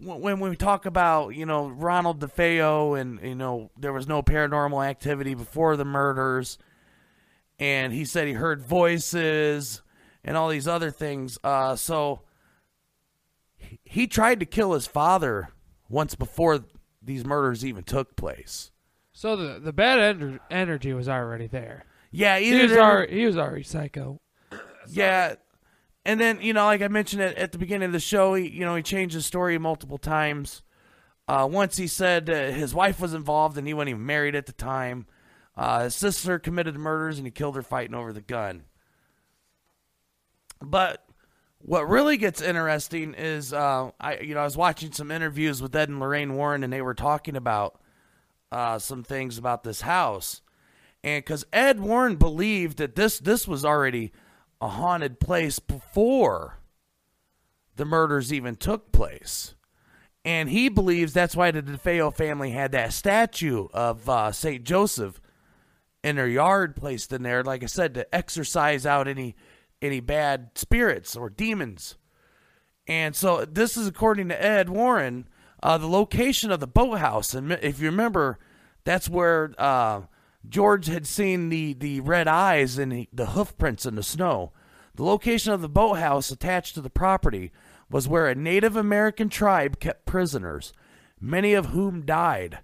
when 0.00 0.40
we 0.40 0.56
talk 0.56 0.86
about 0.86 1.30
you 1.30 1.46
know 1.46 1.68
Ronald 1.68 2.20
DeFeo 2.20 3.00
and 3.00 3.20
you 3.22 3.36
know 3.36 3.70
there 3.78 3.92
was 3.92 4.08
no 4.08 4.22
paranormal 4.24 4.84
activity 4.84 5.34
before 5.34 5.76
the 5.76 5.84
murders, 5.84 6.58
and 7.60 7.92
he 7.92 8.04
said 8.04 8.26
he 8.26 8.34
heard 8.34 8.60
voices 8.60 9.82
and 10.24 10.36
all 10.36 10.48
these 10.48 10.66
other 10.66 10.90
things. 10.90 11.38
Uh, 11.44 11.76
so 11.76 12.22
he, 13.56 13.78
he 13.84 14.06
tried 14.08 14.40
to 14.40 14.46
kill 14.46 14.72
his 14.72 14.88
father 14.88 15.50
once 15.88 16.14
before 16.14 16.60
these 17.02 17.24
murders 17.24 17.64
even 17.64 17.84
took 17.84 18.16
place. 18.16 18.70
So 19.12 19.36
the 19.36 19.58
the 19.60 19.72
bad 19.72 20.18
ener- 20.18 20.40
energy 20.50 20.92
was 20.92 21.08
already 21.08 21.46
there. 21.46 21.84
Yeah, 22.10 22.38
He 22.38 22.54
was 22.62 22.72
already 22.72 23.14
he 23.18 23.26
was 23.26 23.36
already 23.36 23.62
psycho. 23.62 24.20
Yeah. 24.88 25.36
And 26.04 26.20
then, 26.20 26.40
you 26.40 26.52
know, 26.52 26.66
like 26.66 26.82
I 26.82 26.88
mentioned 26.88 27.22
at, 27.22 27.36
at 27.36 27.50
the 27.50 27.58
beginning 27.58 27.86
of 27.86 27.92
the 27.92 27.98
show, 27.98 28.34
he, 28.34 28.48
you 28.48 28.64
know, 28.64 28.76
he 28.76 28.82
changed 28.82 29.14
his 29.14 29.26
story 29.26 29.58
multiple 29.58 29.98
times. 29.98 30.62
Uh, 31.26 31.48
once 31.50 31.76
he 31.76 31.88
said 31.88 32.30
uh, 32.30 32.52
his 32.52 32.72
wife 32.72 33.00
was 33.00 33.12
involved 33.12 33.58
and 33.58 33.66
he 33.66 33.74
wasn't 33.74 33.90
even 33.90 34.06
married 34.06 34.36
at 34.36 34.46
the 34.46 34.52
time. 34.52 35.06
Uh, 35.56 35.84
his 35.84 35.96
sister 35.96 36.38
committed 36.38 36.74
the 36.74 36.78
murders 36.78 37.18
and 37.18 37.26
he 37.26 37.30
killed 37.32 37.56
her 37.56 37.62
fighting 37.62 37.94
over 37.94 38.12
the 38.12 38.20
gun. 38.20 38.62
But 40.62 41.04
what 41.66 41.88
really 41.88 42.16
gets 42.16 42.40
interesting 42.40 43.12
is, 43.14 43.52
uh, 43.52 43.90
I, 43.98 44.18
you 44.18 44.34
know, 44.34 44.40
I 44.40 44.44
was 44.44 44.56
watching 44.56 44.92
some 44.92 45.10
interviews 45.10 45.60
with 45.60 45.74
Ed 45.74 45.88
and 45.88 45.98
Lorraine 45.98 46.34
Warren 46.34 46.62
and 46.62 46.72
they 46.72 46.80
were 46.80 46.94
talking 46.94 47.34
about 47.34 47.80
uh, 48.52 48.78
some 48.78 49.02
things 49.02 49.36
about 49.36 49.64
this 49.64 49.80
house. 49.80 50.42
And 51.02 51.24
because 51.24 51.44
Ed 51.52 51.80
Warren 51.80 52.16
believed 52.16 52.78
that 52.78 52.94
this 52.94 53.18
this 53.18 53.48
was 53.48 53.64
already 53.64 54.12
a 54.60 54.68
haunted 54.68 55.18
place 55.18 55.58
before 55.58 56.60
the 57.74 57.84
murders 57.84 58.32
even 58.32 58.54
took 58.54 58.92
place. 58.92 59.56
And 60.24 60.48
he 60.48 60.68
believes 60.68 61.12
that's 61.12 61.34
why 61.34 61.50
the 61.50 61.62
DeFeo 61.62 62.14
family 62.14 62.52
had 62.52 62.70
that 62.72 62.92
statue 62.92 63.66
of 63.74 64.08
uh, 64.08 64.30
St. 64.30 64.62
Joseph 64.62 65.20
in 66.04 66.14
their 66.14 66.28
yard 66.28 66.76
placed 66.76 67.12
in 67.12 67.24
there, 67.24 67.42
like 67.42 67.64
I 67.64 67.66
said, 67.66 67.94
to 67.94 68.14
exorcise 68.14 68.86
out 68.86 69.08
any 69.08 69.34
any 69.82 70.00
bad 70.00 70.50
spirits 70.54 71.16
or 71.16 71.30
demons. 71.30 71.96
And 72.86 73.16
so 73.16 73.44
this 73.44 73.76
is 73.76 73.86
according 73.86 74.28
to 74.28 74.42
Ed 74.42 74.68
Warren, 74.68 75.28
uh, 75.62 75.78
the 75.78 75.88
location 75.88 76.50
of 76.50 76.60
the 76.60 76.66
boathouse. 76.66 77.34
And 77.34 77.52
if 77.52 77.80
you 77.80 77.86
remember, 77.86 78.38
that's 78.84 79.08
where 79.08 79.52
uh, 79.58 80.02
George 80.48 80.86
had 80.86 81.06
seen 81.06 81.48
the, 81.48 81.72
the 81.74 82.00
red 82.00 82.28
eyes 82.28 82.78
and 82.78 82.92
the, 82.92 83.08
the 83.12 83.26
hoof 83.26 83.56
prints 83.58 83.86
in 83.86 83.96
the 83.96 84.02
snow. 84.02 84.52
The 84.94 85.04
location 85.04 85.52
of 85.52 85.60
the 85.60 85.68
boathouse 85.68 86.30
attached 86.30 86.74
to 86.74 86.80
the 86.80 86.90
property 86.90 87.52
was 87.90 88.08
where 88.08 88.28
a 88.28 88.34
Native 88.34 88.76
American 88.76 89.28
tribe 89.28 89.78
kept 89.78 90.06
prisoners, 90.06 90.72
many 91.20 91.52
of 91.54 91.66
whom 91.66 92.04
died. 92.06 92.60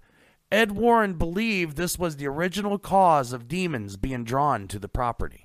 Ed 0.51 0.71
Warren 0.71 1.13
believed 1.15 1.77
this 1.77 1.97
was 1.97 2.17
the 2.17 2.27
original 2.27 2.77
cause 2.77 3.33
of 3.33 3.47
demons 3.47 3.97
being 3.97 4.23
drawn 4.23 4.67
to 4.67 4.79
the 4.79 4.89
property. 4.89 5.42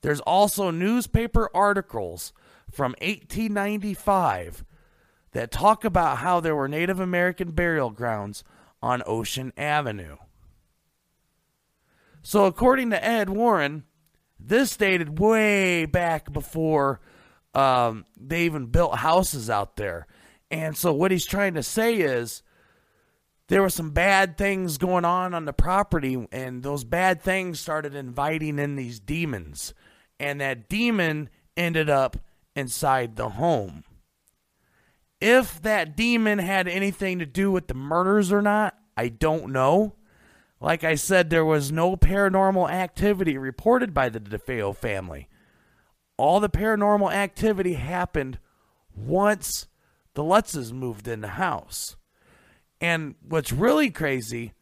There's 0.00 0.20
also 0.20 0.70
newspaper 0.70 1.50
articles 1.54 2.32
from 2.70 2.92
1895 3.00 4.64
that 5.32 5.50
talk 5.50 5.84
about 5.84 6.18
how 6.18 6.40
there 6.40 6.56
were 6.56 6.68
Native 6.68 7.00
American 7.00 7.50
burial 7.50 7.90
grounds 7.90 8.44
on 8.82 9.02
Ocean 9.06 9.52
Avenue. 9.56 10.16
So, 12.22 12.44
according 12.46 12.90
to 12.90 13.04
Ed 13.04 13.30
Warren, 13.30 13.84
this 14.38 14.76
dated 14.76 15.18
way 15.18 15.86
back 15.86 16.32
before 16.32 17.00
um, 17.54 18.04
they 18.16 18.44
even 18.44 18.66
built 18.66 18.96
houses 18.96 19.48
out 19.50 19.76
there. 19.76 20.06
And 20.50 20.76
so, 20.76 20.92
what 20.92 21.10
he's 21.10 21.26
trying 21.26 21.54
to 21.54 21.62
say 21.62 21.96
is 21.96 22.42
there 23.48 23.62
were 23.62 23.70
some 23.70 23.90
bad 23.90 24.36
things 24.36 24.78
going 24.78 25.04
on 25.04 25.34
on 25.34 25.44
the 25.44 25.52
property, 25.52 26.26
and 26.30 26.62
those 26.62 26.84
bad 26.84 27.22
things 27.22 27.58
started 27.58 27.94
inviting 27.94 28.58
in 28.58 28.76
these 28.76 29.00
demons. 29.00 29.74
And 30.20 30.40
that 30.40 30.68
demon 30.68 31.28
ended 31.56 31.88
up 31.88 32.16
inside 32.56 33.16
the 33.16 33.30
home. 33.30 33.84
If 35.20 35.60
that 35.62 35.96
demon 35.96 36.38
had 36.38 36.68
anything 36.68 37.18
to 37.18 37.26
do 37.26 37.50
with 37.50 37.68
the 37.68 37.74
murders 37.74 38.32
or 38.32 38.42
not, 38.42 38.76
I 38.96 39.08
don't 39.08 39.52
know. 39.52 39.94
Like 40.60 40.82
I 40.82 40.96
said, 40.96 41.30
there 41.30 41.44
was 41.44 41.70
no 41.70 41.96
paranormal 41.96 42.70
activity 42.70 43.38
reported 43.38 43.94
by 43.94 44.08
the 44.08 44.20
DeFeo 44.20 44.74
family. 44.74 45.28
All 46.16 46.40
the 46.40 46.48
paranormal 46.48 47.12
activity 47.12 47.74
happened 47.74 48.38
once 48.94 49.68
the 50.14 50.22
Lutzes 50.24 50.72
moved 50.72 51.06
in 51.06 51.20
the 51.20 51.28
house. 51.28 51.96
And 52.80 53.14
what's 53.26 53.52
really 53.52 53.90
crazy 53.90 54.52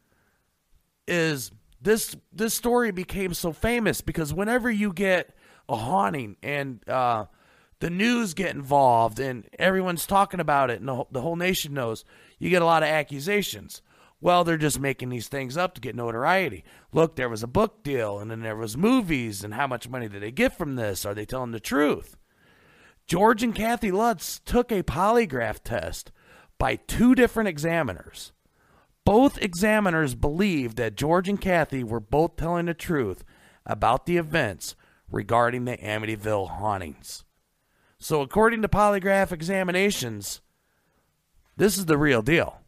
is 1.08 1.50
this 1.80 2.16
this 2.32 2.54
story 2.54 2.90
became 2.90 3.32
so 3.32 3.52
famous 3.52 4.00
because 4.00 4.34
whenever 4.34 4.70
you 4.70 4.92
get 4.92 5.35
a 5.68 5.76
haunting 5.76 6.36
and 6.42 6.86
uh, 6.88 7.26
the 7.80 7.90
news 7.90 8.34
get 8.34 8.54
involved 8.54 9.18
and 9.18 9.48
everyone's 9.58 10.06
talking 10.06 10.40
about 10.40 10.70
it 10.70 10.80
and 10.80 10.88
the, 10.88 11.04
the 11.10 11.20
whole 11.20 11.36
nation 11.36 11.74
knows, 11.74 12.04
you 12.38 12.50
get 12.50 12.62
a 12.62 12.66
lot 12.66 12.82
of 12.82 12.88
accusations. 12.88 13.82
Well, 14.20 14.44
they're 14.44 14.56
just 14.56 14.80
making 14.80 15.10
these 15.10 15.28
things 15.28 15.56
up 15.56 15.74
to 15.74 15.80
get 15.80 15.94
notoriety. 15.94 16.64
Look, 16.92 17.16
there 17.16 17.28
was 17.28 17.42
a 17.42 17.48
book 17.48 17.82
deal, 17.82 18.18
and 18.18 18.30
then 18.30 18.40
there 18.40 18.56
was 18.56 18.76
movies, 18.76 19.44
and 19.44 19.52
how 19.52 19.66
much 19.66 19.90
money 19.90 20.08
did 20.08 20.22
they 20.22 20.30
get 20.30 20.56
from 20.56 20.76
this? 20.76 21.04
Are 21.04 21.14
they 21.14 21.26
telling 21.26 21.50
the 21.50 21.60
truth? 21.60 22.16
George 23.06 23.42
and 23.42 23.54
Kathy 23.54 23.92
Lutz 23.92 24.40
took 24.40 24.72
a 24.72 24.82
polygraph 24.82 25.60
test 25.62 26.12
by 26.58 26.76
two 26.76 27.14
different 27.14 27.48
examiners. 27.48 28.32
Both 29.04 29.40
examiners 29.40 30.14
believed 30.14 30.76
that 30.78 30.96
George 30.96 31.28
and 31.28 31.40
Kathy 31.40 31.84
were 31.84 32.00
both 32.00 32.36
telling 32.36 32.66
the 32.66 32.74
truth 32.74 33.22
about 33.64 34.06
the 34.06 34.16
events 34.16 34.74
regarding 35.10 35.64
the 35.64 35.76
Amityville 35.76 36.48
hauntings. 36.50 37.24
So, 37.98 38.20
according 38.20 38.62
to 38.62 38.68
polygraph 38.68 39.32
examinations, 39.32 40.40
this 41.56 41.78
is 41.78 41.86
the 41.86 41.96
real 41.98 42.22
deal. 42.22 42.60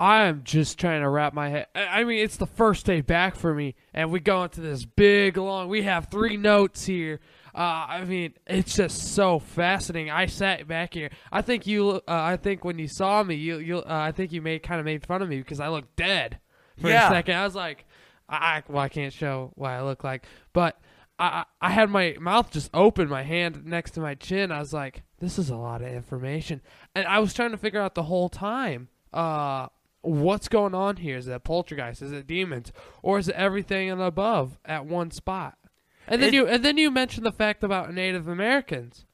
I 0.00 0.26
am 0.26 0.42
just 0.44 0.78
trying 0.78 1.02
to 1.02 1.08
wrap 1.08 1.34
my 1.34 1.48
head. 1.48 1.66
I 1.74 2.04
mean, 2.04 2.20
it's 2.22 2.36
the 2.36 2.46
first 2.46 2.86
day 2.86 3.00
back 3.00 3.34
for 3.34 3.52
me, 3.52 3.74
and 3.92 4.12
we 4.12 4.20
go 4.20 4.44
into 4.44 4.60
this 4.60 4.84
big 4.84 5.36
long. 5.36 5.68
We 5.68 5.82
have 5.82 6.06
three 6.06 6.36
notes 6.36 6.86
here. 6.86 7.18
Uh, 7.52 7.86
I 7.88 8.04
mean, 8.04 8.34
it's 8.46 8.76
just 8.76 9.14
so 9.16 9.40
fascinating. 9.40 10.12
I 10.12 10.26
sat 10.26 10.68
back 10.68 10.94
here. 10.94 11.10
I 11.32 11.42
think 11.42 11.66
you. 11.66 11.90
Uh, 11.90 12.00
I 12.06 12.36
think 12.36 12.64
when 12.64 12.78
you 12.78 12.86
saw 12.86 13.24
me, 13.24 13.34
you. 13.34 13.58
You. 13.58 13.78
Uh, 13.78 13.84
I 13.88 14.12
think 14.12 14.30
you 14.30 14.40
made 14.40 14.62
kind 14.62 14.78
of 14.78 14.84
made 14.86 15.04
fun 15.04 15.20
of 15.20 15.28
me 15.28 15.38
because 15.38 15.58
I 15.58 15.66
looked 15.66 15.96
dead 15.96 16.38
for 16.80 16.88
Yeah. 16.88 17.08
a 17.08 17.10
second. 17.10 17.34
I 17.34 17.44
was 17.44 17.56
like, 17.56 17.84
I. 18.28 18.62
Well, 18.68 18.84
I 18.84 18.88
can't 18.88 19.12
show 19.12 19.50
what 19.56 19.70
I 19.70 19.82
look 19.82 20.04
like, 20.04 20.26
but 20.52 20.78
I. 21.18 21.44
I 21.60 21.70
had 21.70 21.90
my 21.90 22.16
mouth 22.20 22.50
just 22.52 22.70
open, 22.72 23.08
my 23.08 23.22
hand 23.22 23.64
next 23.66 23.92
to 23.92 24.00
my 24.00 24.14
chin. 24.14 24.52
I 24.52 24.60
was 24.60 24.72
like, 24.72 25.02
this 25.18 25.38
is 25.38 25.50
a 25.50 25.56
lot 25.56 25.82
of 25.82 25.88
information, 25.88 26.60
and 26.94 27.06
I 27.06 27.18
was 27.18 27.34
trying 27.34 27.50
to 27.50 27.58
figure 27.58 27.80
out 27.80 27.94
the 27.94 28.04
whole 28.04 28.28
time. 28.28 28.88
Uh, 29.12 29.66
what's 30.02 30.48
going 30.48 30.74
on 30.74 30.96
here? 30.96 31.16
Is 31.16 31.26
it 31.26 31.42
poltergeist? 31.44 32.02
Is 32.02 32.12
it 32.12 32.26
demons? 32.26 32.72
Or 33.02 33.18
is 33.18 33.28
it 33.28 33.34
everything 33.34 33.90
and 33.90 34.00
above 34.00 34.58
at 34.64 34.86
one 34.86 35.10
spot? 35.10 35.58
And 36.06 36.22
then 36.22 36.28
It- 36.28 36.34
you 36.34 36.46
and 36.46 36.64
then 36.64 36.78
you 36.78 36.90
mentioned 36.90 37.26
the 37.26 37.32
fact 37.32 37.64
about 37.64 37.92
Native 37.92 38.28
Americans. 38.28 39.04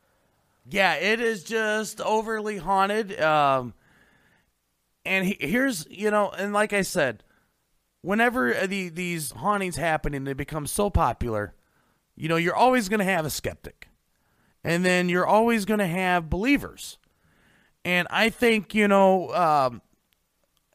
Yeah, 0.68 0.94
it 0.94 1.20
is 1.20 1.42
just 1.44 2.00
overly 2.00 2.58
haunted. 2.58 3.18
Um, 3.20 3.74
and 5.04 5.26
he, 5.26 5.36
here's, 5.40 5.86
you 5.90 6.10
know, 6.10 6.30
and 6.30 6.52
like 6.52 6.72
I 6.72 6.82
said, 6.82 7.22
whenever 8.02 8.66
the, 8.66 8.88
these 8.88 9.32
hauntings 9.32 9.76
happen 9.76 10.14
and 10.14 10.26
they 10.26 10.32
become 10.32 10.66
so 10.66 10.88
popular, 10.90 11.54
you 12.16 12.29
know, 12.29 12.37
you're 12.37 12.55
always 12.55 12.88
going 12.88 12.98
to 12.98 13.05
have 13.05 13.24
a 13.24 13.31
skeptic. 13.31 13.88
And 14.62 14.85
then 14.85 15.09
you're 15.09 15.27
always 15.27 15.64
going 15.64 15.81
to 15.81 15.87
have 15.87 16.31
believers. 16.31 16.98
And 17.85 18.09
I 18.11 18.31
think, 18.31 18.74
you 18.74 18.88
know, 18.88 19.35
um, 19.35 19.83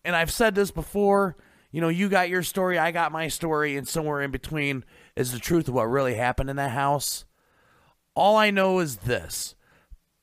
and 0.06 0.16
I've 0.16 0.32
said 0.32 0.54
this 0.54 0.70
before, 0.70 1.36
you 1.72 1.82
know, 1.82 1.90
you 1.90 2.10
got 2.10 2.30
your 2.30 2.44
story, 2.44 2.78
I 2.78 2.92
got 2.92 3.12
my 3.12 3.28
story, 3.28 3.78
and 3.78 3.88
somewhere 3.88 4.22
in 4.22 4.32
between 4.32 4.86
is 5.16 5.32
the 5.32 5.40
truth 5.40 5.68
of 5.68 5.74
what 5.74 5.84
really 5.84 6.16
happened 6.16 6.50
in 6.50 6.56
that 6.58 6.72
house. 6.72 7.26
All 8.16 8.38
I 8.38 8.52
know 8.52 8.80
is 8.80 8.98
this 8.98 9.56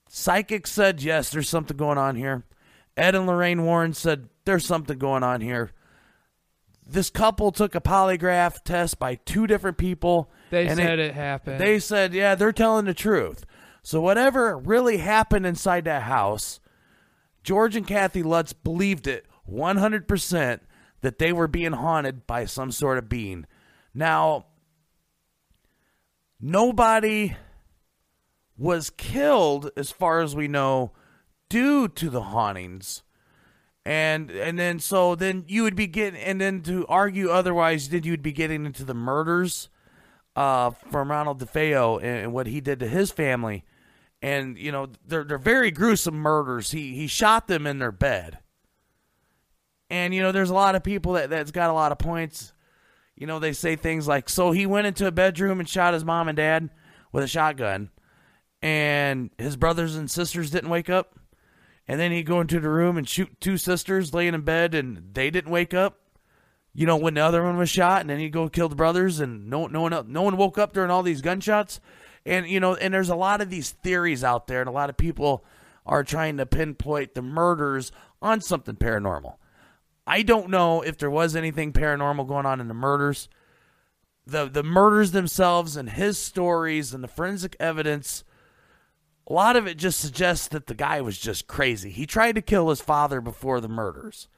Psychic 0.09 0.66
said, 0.66 1.02
yes, 1.02 1.31
there's 1.31 1.48
something 1.48 1.76
going 1.76 1.98
on 1.98 2.16
here. 2.16 2.44
Ed 2.96 3.14
and 3.14 3.26
Lorraine 3.26 3.64
Warren 3.64 3.92
said, 3.92 4.29
there's 4.44 4.64
something 4.64 4.98
going 4.98 5.22
on 5.22 5.40
here. 5.40 5.72
This 6.87 7.11
couple 7.11 7.51
took 7.51 7.75
a 7.75 7.81
polygraph 7.81 8.62
test 8.62 8.99
by 8.99 9.16
two 9.16 9.46
different 9.46 9.77
people. 9.77 10.31
They 10.51 10.68
said 10.68 11.01
it, 11.01 11.14
happened. 11.14 11.61
They 11.61 11.81
said, 11.81 12.14
yeah, 12.14 12.37
they're 12.37 12.53
telling 12.53 12.85
the 12.85 12.94
truth. 12.94 13.44
So, 13.83 14.01
whatever 14.01 14.57
really 14.57 14.99
happened 14.99 15.46
inside 15.46 15.85
that 15.85 16.03
house, 16.03 16.61
George 17.42 17.77
and 17.77 17.87
Kathy 17.87 18.22
Lutz 18.22 18.53
believed 18.53 19.07
it 19.07 19.27
100% 19.51 20.61
that 21.01 21.18
they 21.18 21.33
were 21.33 21.49
being 21.49 21.72
haunted 21.72 22.27
by 22.27 22.44
some 22.44 22.70
sort 22.72 22.99
of 22.99 23.09
being. 23.09 23.46
Now, 23.94 24.46
nobody 26.40 27.37
was 28.57 28.90
killed, 28.90 29.70
as 29.77 29.90
far 29.90 30.20
as 30.20 30.35
we 30.35 30.49
know, 30.49 30.92
due 31.49 31.88
to 31.88 32.11
the 32.11 32.22
hauntings. 32.22 33.03
And 33.87 34.33
and 34.33 34.59
then 34.59 34.81
so 34.81 35.14
then 35.14 35.44
you 35.46 35.62
would 35.62 35.77
be 35.77 35.87
getting 35.87 36.20
and 36.20 36.40
then 36.40 36.61
to 36.62 36.85
argue 36.88 37.31
otherwise, 37.31 37.88
then 37.88 38.03
you'd 38.03 38.20
be 38.20 38.33
getting 38.33 38.66
into 38.66 38.85
the 38.85 38.94
murders 38.94 39.68
uh, 40.35 40.70
from 40.90 41.09
Ronald 41.09 41.38
DeFeo 41.40 41.99
and, 41.99 42.25
and 42.25 42.33
what 42.33 42.49
he 42.49 42.61
did 42.61 42.81
to 42.81 42.88
his 42.88 43.12
family. 43.12 43.64
And 44.20 44.59
you 44.59 44.72
know 44.72 44.88
they're 45.07 45.22
they're 45.22 45.38
very 45.38 45.70
gruesome 45.70 46.16
murders. 46.16 46.72
He 46.72 46.96
he 46.96 47.07
shot 47.07 47.46
them 47.46 47.64
in 47.64 47.79
their 47.79 47.92
bed. 47.92 48.38
And 49.88 50.12
you 50.12 50.20
know 50.20 50.33
there's 50.33 50.51
a 50.51 50.55
lot 50.55 50.75
of 50.75 50.83
people 50.83 51.12
that 51.12 51.31
that's 51.31 51.53
got 51.53 51.70
a 51.70 51.72
lot 51.75 51.92
of 51.92 51.99
points. 51.99 52.53
You 53.14 53.29
know 53.29 53.38
they 53.38 53.53
say 53.53 53.77
things 53.77 54.09
like, 54.09 54.29
so 54.29 54.51
he 54.51 54.66
went 54.66 54.88
into 54.88 55.07
a 55.07 55.12
bedroom 55.12 55.61
and 55.61 55.68
shot 55.68 55.94
his 55.94 56.05
mom 56.05 56.27
and 56.27 56.37
dad 56.37 56.70
with 57.12 57.22
a 57.22 57.29
shotgun, 57.29 57.90
and 58.61 59.31
his 59.38 59.57
brothers 59.57 59.94
and 59.94 60.11
sisters 60.11 60.51
didn't 60.51 60.70
wake 60.70 60.90
up. 60.90 61.16
And 61.88 62.01
then 62.01 62.11
he'd 62.11 62.25
go 62.25 62.40
into 62.40 62.59
the 62.59 62.68
room 62.68 62.96
and 62.96 63.09
shoot 63.09 63.40
two 63.40 63.57
sisters 63.57 64.12
laying 64.12 64.35
in 64.35 64.42
bed, 64.42 64.75
and 64.75 65.14
they 65.14 65.31
didn't 65.31 65.53
wake 65.53 65.72
up. 65.72 66.01
You 66.75 66.85
know 66.85 66.96
when 66.96 67.14
the 67.14 67.22
other 67.22 67.42
one 67.42 67.57
was 67.57 67.70
shot, 67.70 68.03
and 68.03 68.11
then 68.11 68.18
he'd 68.18 68.33
go 68.33 68.49
kill 68.49 68.68
the 68.68 68.77
brothers, 68.77 69.20
and 69.20 69.49
no 69.49 69.66
no 69.66 69.81
one 69.81 69.92
el- 69.92 70.05
no 70.05 70.22
one 70.22 70.37
woke 70.37 70.59
up 70.59 70.72
during 70.72 70.90
all 70.90 71.03
these 71.03 71.22
gunshots. 71.22 71.81
And 72.27 72.46
you 72.46 72.61
know, 72.61 72.75
and 72.75 72.92
there's 72.92 73.09
a 73.09 73.16
lot 73.16 73.40
of 73.40 73.49
these 73.49 73.70
theories 73.70 74.22
out 74.22 74.46
there, 74.46 74.61
and 74.61 74.68
a 74.68 74.72
lot 74.72 74.90
of 74.90 74.96
people 74.96 75.44
are 75.87 76.05
trying 76.05 76.37
to 76.37 76.44
pinpoint 76.44 77.14
the 77.14 77.22
murders 77.22 77.92
on 78.20 78.40
something 78.40 78.75
paranormal. 78.75 79.37
I 80.07 80.22
don't 80.22 80.51
know 80.51 80.83
if 80.83 80.99
there 80.99 81.11
was 81.11 81.35
anything 81.35 81.72
paranormal 81.72 82.29
going 82.29 82.46
on 82.46 82.61
in 82.61 82.68
the 82.68 82.75
murders. 82.75 83.29
The 84.27 84.46
the 84.46 84.62
murders 84.62 85.12
themselves 85.12 85.77
and 85.77 85.88
his 85.88 86.18
stories 86.18 86.92
and 86.92 87.03
the 87.03 87.09
forensic 87.09 87.57
evidence, 87.59 88.25
a 89.26 89.32
lot 89.32 89.56
of 89.56 89.66
it 89.66 89.76
just 89.76 90.00
suggests 90.00 90.48
that 90.48 90.66
the 90.66 90.74
guy 90.74 91.00
was 91.00 91.18
just 91.18 91.46
crazy. 91.46 91.90
He 91.90 92.06
tried 92.06 92.36
to 92.36 92.42
kill 92.42 92.68
his 92.68 92.80
father 92.80 93.20
before 93.20 93.60
the 93.60 93.68
murders. 93.68 94.28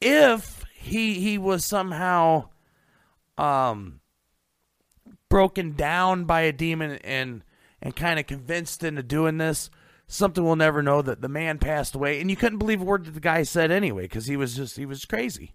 If 0.00 0.64
he 0.74 1.14
he 1.14 1.38
was 1.38 1.64
somehow 1.64 2.50
um 3.36 4.00
broken 5.28 5.72
down 5.72 6.24
by 6.24 6.42
a 6.42 6.52
demon 6.52 6.98
and 7.04 7.42
and 7.80 7.94
kind 7.94 8.18
of 8.18 8.26
convinced 8.26 8.82
into 8.82 9.02
doing 9.02 9.38
this. 9.38 9.70
Something 10.10 10.42
we'll 10.42 10.56
never 10.56 10.82
know 10.82 11.02
that 11.02 11.20
the 11.20 11.28
man 11.28 11.58
passed 11.58 11.94
away, 11.94 12.18
and 12.18 12.30
you 12.30 12.36
couldn't 12.36 12.58
believe 12.58 12.80
a 12.80 12.84
word 12.84 13.04
that 13.04 13.10
the 13.10 13.20
guy 13.20 13.42
said 13.42 13.70
anyway 13.70 14.02
because 14.02 14.24
he 14.26 14.38
was 14.38 14.56
just 14.56 14.76
he 14.76 14.86
was 14.86 15.04
crazy. 15.04 15.52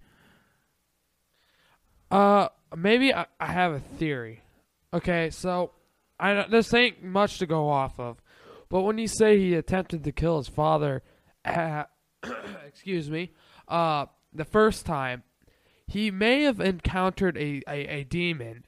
Uh, 2.12 2.49
maybe 2.75 3.12
I, 3.12 3.25
I 3.39 3.47
have 3.47 3.71
a 3.71 3.79
theory. 3.79 4.43
Okay, 4.93 5.31
so 5.31 5.71
I 6.19 6.34
don't- 6.34 6.52
this 6.52 6.73
ain't 6.73 7.04
much 7.04 7.39
to 7.39 7.45
go 7.45 7.69
off 7.69 7.99
of, 7.99 8.21
but 8.69 8.82
when 8.82 8.97
you 8.97 9.08
say 9.08 9.38
he 9.38 9.56
attempted 9.56 10.04
to 10.04 10.12
kill 10.12 10.38
his 10.38 10.47
father, 10.47 11.04
uh, 11.45 11.84
excuse 12.67 13.10
me, 13.10 13.34
uh, 13.67 14.06
the 14.34 14.45
first 14.45 14.86
time, 14.86 15.23
he 15.88 16.12
may 16.12 16.43
have 16.43 16.60
encountered 16.60 17.38
a, 17.38 17.62
a, 17.67 17.88
a 17.88 18.04
demon. 18.04 18.65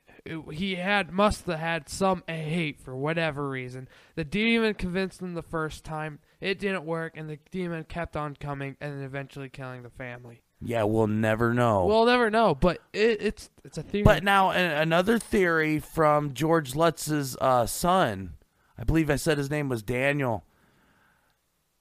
He 0.52 0.76
had 0.76 1.12
must 1.12 1.46
have 1.46 1.60
had 1.60 1.88
some 1.90 2.24
hate 2.28 2.80
for 2.80 2.96
whatever 2.96 3.48
reason. 3.48 3.88
The 4.16 4.24
demon 4.24 4.74
convinced 4.74 5.22
him 5.22 5.34
the 5.36 5.42
first 5.44 5.86
time. 5.86 6.20
It 6.42 6.60
didn't 6.60 6.84
work, 6.86 7.14
and 7.16 7.30
the 7.30 7.40
demon 7.52 7.84
kept 7.84 8.18
on 8.18 8.36
coming, 8.36 8.76
and 8.82 9.04
eventually 9.04 9.50
killing 9.50 9.84
the 9.84 9.90
family. 9.90 10.42
Yeah, 10.62 10.84
we'll 10.84 11.08
never 11.08 11.54
know. 11.54 11.86
We'll 11.86 12.06
never 12.06 12.30
know, 12.32 12.56
but 12.56 12.80
it, 12.94 13.18
it's 13.22 13.50
it's 13.64 13.78
a 13.78 13.84
theory. 13.84 14.04
But 14.04 14.24
now 14.24 14.52
a- 14.52 14.82
another 14.82 15.20
theory 15.20 15.80
from 15.80 16.34
George 16.34 16.76
Lutz's 16.76 17.38
uh, 17.40 17.66
son, 17.66 18.36
I 18.78 18.84
believe 18.84 19.10
I 19.10 19.16
said 19.18 19.38
his 19.38 19.50
name 19.50 19.70
was 19.70 19.84
Daniel. 19.84 20.46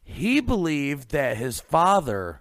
He 0.02 0.40
believed 0.40 1.10
that 1.10 1.37
his 1.37 1.60
father 1.60 2.40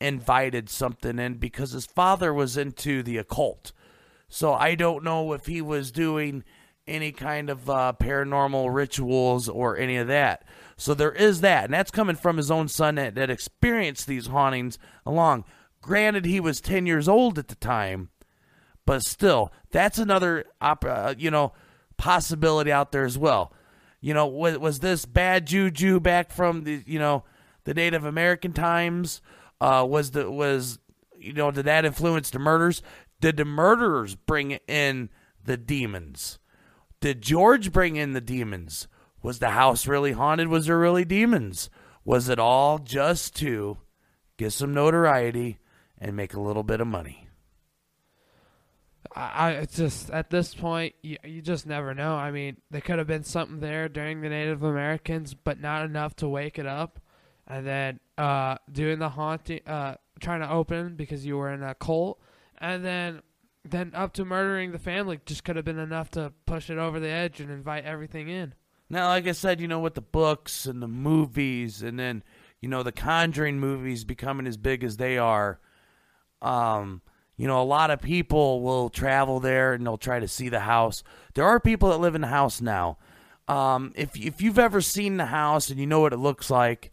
invited 0.00 0.68
something 0.68 1.18
in 1.18 1.34
because 1.34 1.70
his 1.70 1.86
father 1.86 2.34
was 2.34 2.56
into 2.56 3.02
the 3.02 3.16
occult. 3.16 3.72
So 4.28 4.52
I 4.52 4.74
don't 4.74 5.04
know 5.04 5.32
if 5.32 5.46
he 5.46 5.62
was 5.62 5.90
doing 5.92 6.44
any 6.86 7.12
kind 7.12 7.48
of 7.48 7.70
uh, 7.70 7.94
paranormal 7.98 8.74
rituals 8.74 9.48
or 9.48 9.78
any 9.78 9.96
of 9.96 10.08
that. 10.08 10.44
So 10.76 10.94
there 10.94 11.12
is 11.12 11.40
that, 11.40 11.64
and 11.64 11.74
that's 11.74 11.90
coming 11.90 12.16
from 12.16 12.36
his 12.36 12.50
own 12.50 12.68
son 12.68 12.96
that, 12.96 13.14
that 13.14 13.30
experienced 13.30 14.06
these 14.06 14.26
hauntings 14.26 14.78
along. 15.06 15.44
Granted, 15.80 16.24
he 16.24 16.40
was 16.40 16.60
ten 16.60 16.86
years 16.86 17.08
old 17.08 17.38
at 17.38 17.48
the 17.48 17.54
time, 17.54 18.10
but 18.86 19.02
still, 19.02 19.52
that's 19.70 19.98
another 19.98 20.46
uh, 20.60 21.14
you 21.16 21.30
know 21.30 21.52
possibility 21.96 22.72
out 22.72 22.92
there 22.92 23.04
as 23.04 23.18
well. 23.18 23.52
You 24.00 24.14
know, 24.14 24.26
was, 24.26 24.58
was 24.58 24.80
this 24.80 25.04
bad 25.06 25.46
juju 25.46 26.00
back 26.00 26.30
from 26.30 26.64
the 26.64 26.82
you 26.86 26.98
know 26.98 27.24
the 27.64 27.74
Native 27.74 28.04
American 28.04 28.52
times? 28.52 29.20
Uh, 29.60 29.86
was 29.88 30.10
the 30.10 30.30
was 30.30 30.78
you 31.18 31.32
know 31.32 31.50
did 31.50 31.66
that 31.66 31.84
influence 31.84 32.30
the 32.30 32.38
murders? 32.38 32.82
Did 33.20 33.36
the 33.36 33.44
murderers 33.44 34.14
bring 34.16 34.52
in 34.66 35.10
the 35.42 35.56
demons? 35.56 36.38
Did 37.00 37.22
George 37.22 37.72
bring 37.72 37.96
in 37.96 38.12
the 38.12 38.20
demons? 38.20 38.88
Was 39.24 39.38
the 39.38 39.48
house 39.48 39.86
really 39.86 40.12
haunted? 40.12 40.48
Was 40.48 40.66
there 40.66 40.78
really 40.78 41.06
demons? 41.06 41.70
Was 42.04 42.28
it 42.28 42.38
all 42.38 42.76
just 42.76 43.34
to 43.36 43.78
get 44.36 44.52
some 44.52 44.74
notoriety 44.74 45.60
and 45.96 46.14
make 46.14 46.34
a 46.34 46.40
little 46.40 46.62
bit 46.62 46.82
of 46.82 46.86
money? 46.86 47.30
I, 49.16 49.52
it's 49.52 49.76
just 49.76 50.10
at 50.10 50.28
this 50.28 50.54
point 50.54 50.94
you, 51.02 51.16
you 51.24 51.40
just 51.40 51.66
never 51.66 51.94
know. 51.94 52.16
I 52.16 52.32
mean, 52.32 52.58
there 52.70 52.82
could 52.82 52.98
have 52.98 53.06
been 53.06 53.24
something 53.24 53.60
there 53.60 53.88
during 53.88 54.20
the 54.20 54.28
Native 54.28 54.62
Americans, 54.62 55.32
but 55.32 55.58
not 55.58 55.86
enough 55.86 56.14
to 56.16 56.28
wake 56.28 56.58
it 56.58 56.66
up, 56.66 57.00
and 57.46 57.66
then 57.66 58.00
uh, 58.18 58.56
doing 58.70 58.98
the 58.98 59.08
haunting, 59.08 59.60
uh, 59.66 59.94
trying 60.20 60.40
to 60.40 60.50
open 60.50 60.96
because 60.96 61.24
you 61.24 61.38
were 61.38 61.50
in 61.50 61.62
a 61.62 61.74
cult, 61.74 62.20
and 62.58 62.84
then 62.84 63.22
then 63.64 63.92
up 63.94 64.12
to 64.12 64.26
murdering 64.26 64.72
the 64.72 64.78
family 64.78 65.18
just 65.24 65.44
could 65.44 65.56
have 65.56 65.64
been 65.64 65.78
enough 65.78 66.10
to 66.10 66.30
push 66.44 66.68
it 66.68 66.76
over 66.76 67.00
the 67.00 67.08
edge 67.08 67.40
and 67.40 67.50
invite 67.50 67.86
everything 67.86 68.28
in. 68.28 68.52
Now, 68.90 69.08
like 69.08 69.26
I 69.26 69.32
said, 69.32 69.60
you 69.60 69.68
know, 69.68 69.80
with 69.80 69.94
the 69.94 70.02
books 70.02 70.66
and 70.66 70.82
the 70.82 70.88
movies, 70.88 71.82
and 71.82 71.98
then 71.98 72.22
you 72.60 72.68
know 72.68 72.82
the 72.82 72.92
Conjuring 72.92 73.58
movies 73.58 74.04
becoming 74.04 74.46
as 74.46 74.56
big 74.56 74.84
as 74.84 74.96
they 74.96 75.18
are, 75.18 75.58
um, 76.42 77.00
you 77.36 77.48
know, 77.48 77.60
a 77.60 77.64
lot 77.64 77.90
of 77.90 78.00
people 78.00 78.60
will 78.60 78.90
travel 78.90 79.40
there 79.40 79.72
and 79.72 79.84
they'll 79.84 79.96
try 79.96 80.20
to 80.20 80.28
see 80.28 80.48
the 80.48 80.60
house. 80.60 81.02
There 81.34 81.44
are 81.44 81.58
people 81.58 81.88
that 81.90 81.98
live 81.98 82.14
in 82.14 82.20
the 82.20 82.28
house 82.28 82.60
now. 82.60 82.98
Um, 83.48 83.92
if 83.96 84.16
if 84.16 84.40
you've 84.40 84.58
ever 84.58 84.80
seen 84.80 85.16
the 85.16 85.26
house 85.26 85.68
and 85.70 85.78
you 85.78 85.86
know 85.86 86.00
what 86.00 86.12
it 86.12 86.18
looks 86.18 86.50
like, 86.50 86.92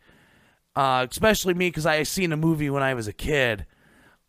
uh, 0.76 1.06
especially 1.10 1.54
me 1.54 1.70
because 1.70 1.86
I 1.86 2.04
seen 2.04 2.32
a 2.32 2.38
movie 2.38 2.70
when 2.70 2.84
I 2.84 2.94
was 2.94 3.08
a 3.08 3.14
kid. 3.14 3.66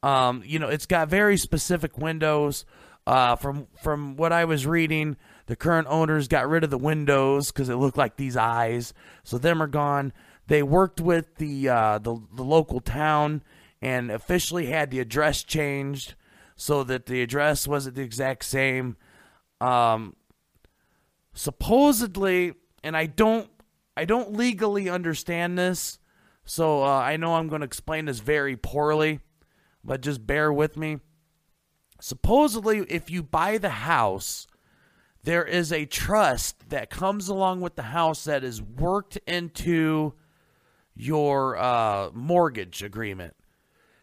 Um, 0.03 0.42
you 0.44 0.59
know, 0.59 0.68
it's 0.68 0.87
got 0.87 1.09
very 1.09 1.37
specific 1.37 1.96
windows. 1.96 2.64
Uh, 3.05 3.35
from 3.35 3.66
from 3.83 4.16
what 4.16 4.33
I 4.33 4.44
was 4.44 4.64
reading, 4.66 5.16
the 5.47 5.57
current 5.57 5.89
owners 5.91 6.29
got 6.29 6.49
rid 6.49 6.65
of 6.65 6.71
the 6.71 6.79
windows 6.79 7.51
because 7.51 7.69
it 7.69 7.77
looked 7.77 7.99
like 7.99 8.17
these 8.17 8.37
eyes, 8.37 8.95
so 9.25 9.39
them 9.39 9.63
are 9.63 9.67
gone. 9.67 10.13
They 10.47 10.63
worked 10.63 11.01
with 11.01 11.37
the 11.37 11.69
uh, 11.69 11.99
the 11.99 12.17
the 12.35 12.45
local 12.45 12.81
town 12.81 13.43
and 13.81 14.11
officially 14.11 14.67
had 14.67 14.91
the 14.91 15.01
address 15.01 15.43
changed 15.43 16.15
so 16.57 16.85
that 16.85 17.07
the 17.07 17.23
address 17.23 17.67
wasn't 17.67 17.97
the 17.97 18.03
exact 18.03 18.45
same. 18.45 18.97
Um, 19.61 20.15
supposedly, 21.35 22.55
and 22.85 22.97
I 22.97 23.07
don't 23.07 23.51
I 23.97 24.05
don't 24.05 24.35
legally 24.35 24.89
understand 24.89 25.59
this, 25.59 25.99
so 26.45 26.85
uh, 26.85 26.87
I 26.87 27.17
know 27.17 27.35
I'm 27.35 27.49
going 27.49 27.61
to 27.61 27.67
explain 27.67 28.05
this 28.05 28.21
very 28.21 28.57
poorly, 28.57 29.21
but 29.85 30.01
just 30.01 30.27
bear 30.27 30.53
with 30.53 30.77
me. 30.77 30.99
Supposedly, 32.01 32.79
if 32.89 33.11
you 33.11 33.23
buy 33.23 33.59
the 33.59 33.71
house, 33.71 34.47
there 35.25 35.45
is 35.45 35.73
a 35.73 35.85
trust 35.85 36.69
that 36.71 36.91
comes 36.91 37.29
along 37.29 37.61
with 37.61 37.77
the 37.77 37.83
house 37.83 38.25
that 38.25 38.43
is 38.43 38.61
worked 38.61 39.17
into 39.27 40.15
your 40.95 41.57
uh, 41.57 42.11
mortgage 42.13 42.83
agreement 42.83 43.35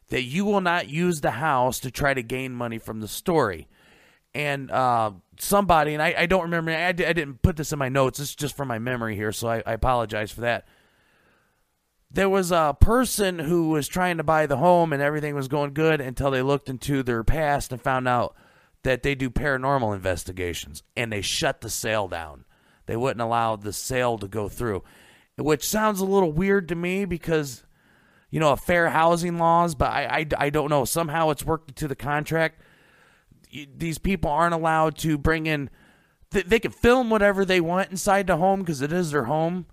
that 0.09 0.23
you 0.23 0.43
will 0.43 0.61
not 0.61 0.89
use 0.89 1.21
the 1.21 1.31
house 1.31 1.79
to 1.79 1.91
try 1.91 2.13
to 2.13 2.23
gain 2.23 2.53
money 2.53 2.77
from 2.77 2.99
the 2.99 3.07
story. 3.07 3.67
And 4.33 4.69
uh, 4.71 5.11
somebody, 5.39 5.93
and 5.93 6.01
I, 6.01 6.15
I 6.17 6.25
don't 6.25 6.43
remember, 6.43 6.71
I, 6.71 6.87
I 6.87 6.91
didn't 6.93 7.41
put 7.41 7.57
this 7.57 7.71
in 7.71 7.79
my 7.79 7.89
notes, 7.89 8.19
it's 8.19 8.35
just 8.35 8.55
from 8.55 8.67
my 8.67 8.79
memory 8.79 9.15
here, 9.15 9.31
so 9.31 9.47
I, 9.47 9.63
I 9.65 9.73
apologize 9.73 10.31
for 10.31 10.41
that. 10.41 10.67
There 12.11 12.29
was 12.29 12.51
a 12.51 12.75
person 12.79 13.37
who 13.37 13.69
was 13.69 13.87
trying 13.87 14.17
to 14.17 14.23
buy 14.23 14.47
the 14.47 14.57
home 14.57 14.93
and 14.93 15.01
everything 15.01 15.35
was 15.35 15.47
going 15.47 15.73
good 15.73 16.01
until 16.01 16.31
they 16.31 16.41
looked 16.41 16.69
into 16.69 17.03
their 17.03 17.23
past 17.23 17.71
and 17.71 17.79
found 17.79 18.07
out 18.07 18.35
that 18.83 19.03
they 19.03 19.15
do 19.15 19.29
paranormal 19.29 19.95
investigations 19.95 20.83
and 20.95 21.11
they 21.11 21.21
shut 21.21 21.61
the 21.61 21.69
sale 21.69 22.07
down. 22.07 22.45
They 22.85 22.95
wouldn't 22.95 23.21
allow 23.21 23.55
the 23.55 23.73
sale 23.73 24.17
to 24.17 24.27
go 24.27 24.49
through, 24.49 24.83
which 25.37 25.67
sounds 25.67 25.99
a 25.99 26.05
little 26.05 26.31
weird 26.31 26.67
to 26.69 26.75
me 26.75 27.05
because 27.05 27.63
you 28.31 28.39
know, 28.39 28.55
fair 28.55 28.89
housing 28.89 29.37
laws, 29.37 29.75
but 29.75 29.91
I, 29.91 30.05
I, 30.05 30.25
I 30.37 30.49
don't 30.49 30.69
know. 30.69 30.85
Somehow 30.85 31.29
it's 31.29 31.45
worked 31.45 31.69
into 31.69 31.87
the 31.87 31.95
contract. 31.95 32.61
These 33.51 33.97
people 33.97 34.29
aren't 34.29 34.53
allowed 34.53 34.97
to 34.99 35.17
bring 35.17 35.47
in, 35.47 35.69
th- 36.31 36.45
they 36.45 36.59
can 36.59 36.71
film 36.71 37.09
whatever 37.09 37.43
they 37.43 37.59
want 37.59 37.89
inside 37.89 38.27
the 38.27 38.37
home 38.37 38.59
because 38.59 38.81
it 38.81 38.93
is 38.93 39.11
their 39.11 39.23
home, 39.23 39.65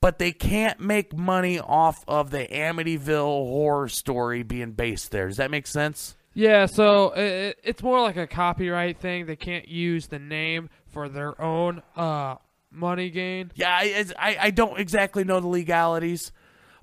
but 0.00 0.18
they 0.18 0.32
can't 0.32 0.80
make 0.80 1.16
money 1.16 1.60
off 1.60 2.04
of 2.08 2.30
the 2.30 2.48
Amityville 2.48 3.46
horror 3.46 3.88
story 3.88 4.42
being 4.42 4.72
based 4.72 5.12
there. 5.12 5.28
Does 5.28 5.36
that 5.36 5.50
make 5.50 5.68
sense? 5.68 6.16
Yeah, 6.34 6.66
so 6.66 7.12
it, 7.12 7.58
it's 7.62 7.82
more 7.82 8.00
like 8.00 8.16
a 8.16 8.26
copyright 8.26 8.98
thing. 8.98 9.26
They 9.26 9.36
can't 9.36 9.68
use 9.68 10.06
the 10.06 10.18
name 10.18 10.70
for 10.86 11.08
their 11.08 11.40
own 11.40 11.82
uh, 11.94 12.36
money 12.70 13.10
gain. 13.10 13.52
Yeah, 13.54 13.70
I, 13.70 14.04
I, 14.18 14.36
I 14.40 14.50
don't 14.50 14.78
exactly 14.80 15.24
know 15.24 15.40
the 15.40 15.48
legalities, 15.48 16.32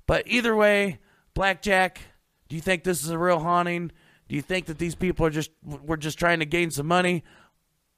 but 0.06 0.26
either 0.26 0.54
way, 0.54 1.00
Blackjack, 1.34 2.00
do 2.48 2.56
you 2.56 2.62
think 2.62 2.84
this 2.84 3.02
is 3.02 3.10
a 3.10 3.18
real 3.18 3.40
haunting? 3.40 3.90
Do 4.28 4.36
you 4.36 4.42
think 4.42 4.66
that 4.66 4.78
these 4.78 4.94
people 4.94 5.26
are 5.26 5.30
just 5.30 5.50
we're 5.64 5.96
just 5.96 6.18
trying 6.18 6.38
to 6.38 6.46
gain 6.46 6.70
some 6.70 6.86
money? 6.86 7.24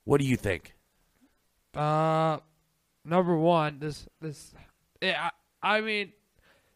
What 0.04 0.20
do 0.20 0.26
you 0.26 0.36
think? 0.36 0.74
Uh, 1.74 2.38
number 3.04 3.36
one, 3.36 3.78
this 3.78 4.06
this, 4.20 4.54
yeah, 5.02 5.30
I, 5.62 5.76
I 5.76 5.80
mean, 5.82 6.12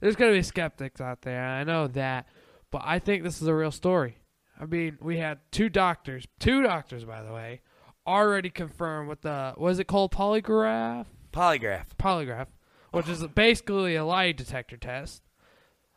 there's 0.01 0.17
gonna 0.17 0.33
be 0.33 0.43
skeptics 0.43 1.01
out 1.01 1.23
there. 1.23 1.43
I 1.43 1.65
know 1.65 1.87
that, 1.89 2.27
but 2.71 2.83
I 2.85 2.99
think 2.99 3.23
this 3.23 3.41
is 3.41 3.49
a 3.49 3.55
real 3.55 3.71
story. 3.71 4.19
I 4.61 4.65
mean, 4.65 4.99
we 5.01 5.19
had 5.19 5.39
two 5.51 5.69
doctors, 5.69 6.27
two 6.41 6.63
doctors, 6.63 7.05
by 7.05 7.23
the 7.23 7.33
way, 7.33 7.61
already 8.07 8.51
confirmed 8.51 9.09
with 9.09 9.23
the 9.23 9.55
was 9.57 9.79
it 9.79 9.87
called 9.87 10.13
polygraph? 10.13 11.07
Polygraph. 11.33 11.87
Polygraph, 11.99 12.47
which 12.93 13.09
is 13.09 13.23
basically 13.29 13.97
a 13.97 14.05
lie 14.05 14.33
detector 14.33 14.77
test. 14.77 15.23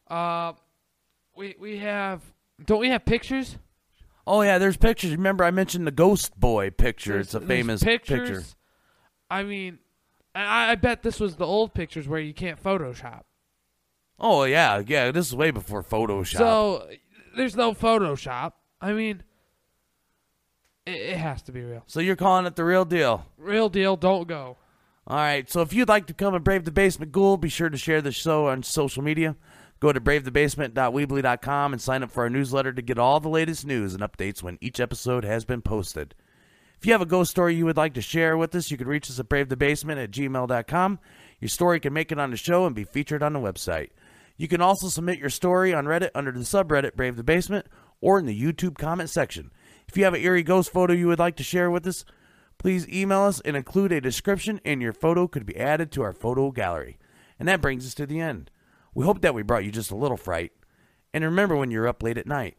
Uh, 0.07 0.53
we 1.35 1.55
we 1.59 1.77
have 1.77 2.21
don't 2.63 2.79
we 2.79 2.89
have 2.89 3.05
pictures? 3.05 3.57
Oh 4.27 4.41
yeah, 4.41 4.57
there's 4.57 4.77
pictures. 4.77 5.11
Remember 5.11 5.43
I 5.43 5.51
mentioned 5.51 5.87
the 5.87 5.91
Ghost 5.91 6.37
Boy 6.39 6.69
picture. 6.69 7.13
There's- 7.13 7.27
it's 7.27 7.33
a 7.35 7.41
famous 7.41 7.83
pictures. 7.83 8.29
picture. 8.29 8.43
I 9.31 9.43
mean, 9.43 9.79
I, 10.35 10.71
I 10.71 10.75
bet 10.75 11.03
this 11.03 11.19
was 11.19 11.35
the 11.35 11.45
old 11.45 11.73
pictures 11.73 12.07
where 12.07 12.19
you 12.19 12.33
can't 12.33 12.61
Photoshop. 12.61 13.21
Oh 14.19 14.43
yeah, 14.43 14.81
yeah. 14.85 15.11
This 15.11 15.27
is 15.27 15.35
way 15.35 15.51
before 15.51 15.83
Photoshop. 15.83 16.37
So 16.37 16.89
there's 17.35 17.55
no 17.55 17.73
Photoshop. 17.73 18.53
I 18.81 18.93
mean, 18.93 19.23
it, 20.85 20.91
it 20.91 21.17
has 21.17 21.41
to 21.43 21.51
be 21.51 21.61
real. 21.61 21.83
So 21.87 21.99
you're 21.99 22.15
calling 22.15 22.45
it 22.45 22.55
the 22.55 22.63
real 22.63 22.85
deal? 22.85 23.25
Real 23.37 23.69
deal. 23.69 23.95
Don't 23.95 24.27
go. 24.27 24.57
All 25.07 25.17
right, 25.17 25.49
so 25.49 25.61
if 25.61 25.73
you'd 25.73 25.89
like 25.89 26.05
to 26.07 26.13
come 26.13 26.35
and 26.35 26.43
brave 26.43 26.65
the 26.65 26.71
basement 26.71 27.11
ghoul, 27.11 27.37
be 27.37 27.49
sure 27.49 27.69
to 27.69 27.77
share 27.77 27.99
the 27.99 28.11
show 28.11 28.47
on 28.47 28.61
social 28.61 29.01
media. 29.01 29.35
Go 29.79 29.91
to 29.91 29.99
bravethebasement.weebly.com 29.99 31.73
and 31.73 31.81
sign 31.81 32.03
up 32.03 32.11
for 32.11 32.23
our 32.23 32.29
newsletter 32.29 32.73
to 32.73 32.81
get 32.83 32.99
all 32.99 33.19
the 33.19 33.29
latest 33.29 33.65
news 33.65 33.95
and 33.95 34.03
updates 34.03 34.43
when 34.43 34.59
each 34.61 34.79
episode 34.79 35.23
has 35.23 35.45
been 35.45 35.63
posted. 35.63 36.13
If 36.77 36.85
you 36.85 36.91
have 36.91 37.01
a 37.01 37.07
ghost 37.07 37.31
story 37.31 37.55
you 37.55 37.65
would 37.65 37.75
like 37.77 37.95
to 37.95 38.01
share 38.01 38.37
with 38.37 38.53
us, 38.53 38.69
you 38.69 38.77
can 38.77 38.87
reach 38.87 39.09
us 39.09 39.19
at 39.19 39.29
bravethebasement 39.29 40.01
at 40.03 40.11
gmail.com. 40.11 40.99
Your 41.39 41.49
story 41.49 41.79
can 41.79 41.93
make 41.93 42.11
it 42.11 42.19
on 42.19 42.29
the 42.31 42.37
show 42.37 42.65
and 42.65 42.75
be 42.75 42.83
featured 42.83 43.23
on 43.23 43.33
the 43.33 43.39
website. 43.39 43.89
You 44.39 44.47
can 44.47 44.61
also 44.61 44.87
submit 44.87 45.19
your 45.19 45.29
story 45.29 45.73
on 45.73 45.83
Reddit 45.83 46.11
under 46.15 46.31
the 46.31 46.39
subreddit 46.39 46.95
Brave 46.95 47.17
the 47.17 47.25
Basement 47.25 47.65
or 47.99 48.17
in 48.17 48.25
the 48.25 48.41
YouTube 48.41 48.77
comment 48.77 49.09
section. 49.09 49.51
If 49.89 49.97
you 49.97 50.05
have 50.05 50.13
an 50.13 50.21
eerie 50.21 50.43
ghost 50.43 50.71
photo 50.71 50.93
you 50.93 51.07
would 51.07 51.19
like 51.19 51.35
to 51.35 51.43
share 51.43 51.69
with 51.69 51.85
us, 51.85 52.05
please 52.57 52.87
email 52.87 53.23
us 53.23 53.41
and 53.41 53.57
include 53.57 53.91
a 53.91 53.99
description, 53.99 54.61
and 54.63 54.81
your 54.81 54.93
photo 54.93 55.27
could 55.27 55.45
be 55.45 55.57
added 55.57 55.91
to 55.91 56.03
our 56.03 56.13
photo 56.13 56.51
gallery. 56.51 56.97
And 57.37 57.49
that 57.49 57.59
brings 57.59 57.85
us 57.85 57.93
to 57.95 58.05
the 58.05 58.21
end. 58.21 58.49
We 58.95 59.03
hope 59.03 59.19
that 59.23 59.33
we 59.33 59.43
brought 59.43 59.65
you 59.65 59.71
just 59.71 59.91
a 59.91 59.97
little 59.97 60.15
fright. 60.15 60.53
And 61.13 61.25
remember 61.25 61.57
when 61.57 61.69
you're 61.69 61.89
up 61.89 62.01
late 62.01 62.17
at 62.17 62.25
night 62.25 62.55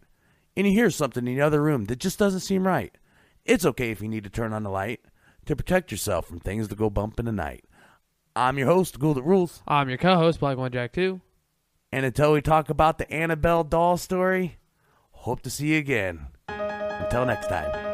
and 0.55 0.67
you 0.67 0.75
hear 0.75 0.91
something 0.91 1.27
in 1.27 1.35
the 1.35 1.41
other 1.41 1.63
room 1.63 1.87
that 1.87 1.99
just 1.99 2.19
doesn't 2.19 2.41
seem 2.41 2.67
right. 2.67 2.95
It's 3.47 3.65
okay 3.65 3.91
if 3.91 4.03
you 4.03 4.09
need 4.09 4.25
to 4.25 4.31
turn 4.31 4.53
on 4.53 4.65
the 4.65 4.71
light 4.71 5.01
to 5.47 5.57
protect 5.57 5.91
yourself 5.91 6.27
from 6.27 6.41
things 6.41 6.69
that 6.69 6.77
go 6.77 6.91
bump 6.91 7.19
in 7.19 7.25
the 7.25 7.33
night. 7.33 7.65
I'm 8.37 8.59
your 8.59 8.67
host, 8.67 8.99
Ghoul 8.99 9.15
That 9.15 9.23
Rules. 9.23 9.63
I'm 9.67 9.89
your 9.89 9.97
co-host, 9.97 10.41
Black 10.41 10.59
One 10.59 10.71
Jack 10.71 10.93
Two. 10.93 11.23
And 11.93 12.07
until 12.07 12.33
we 12.33 12.41
talk 12.41 12.71
about 12.71 12.99
the 12.99 13.13
Annabelle 13.13 13.65
doll 13.65 13.97
story, 13.97 14.59
hope 15.11 15.43
to 15.43 15.51
see 15.51 15.69
you 15.69 15.79
again. 15.79 16.29
Until 16.49 17.27
next 17.27 17.49
time. 17.49 17.90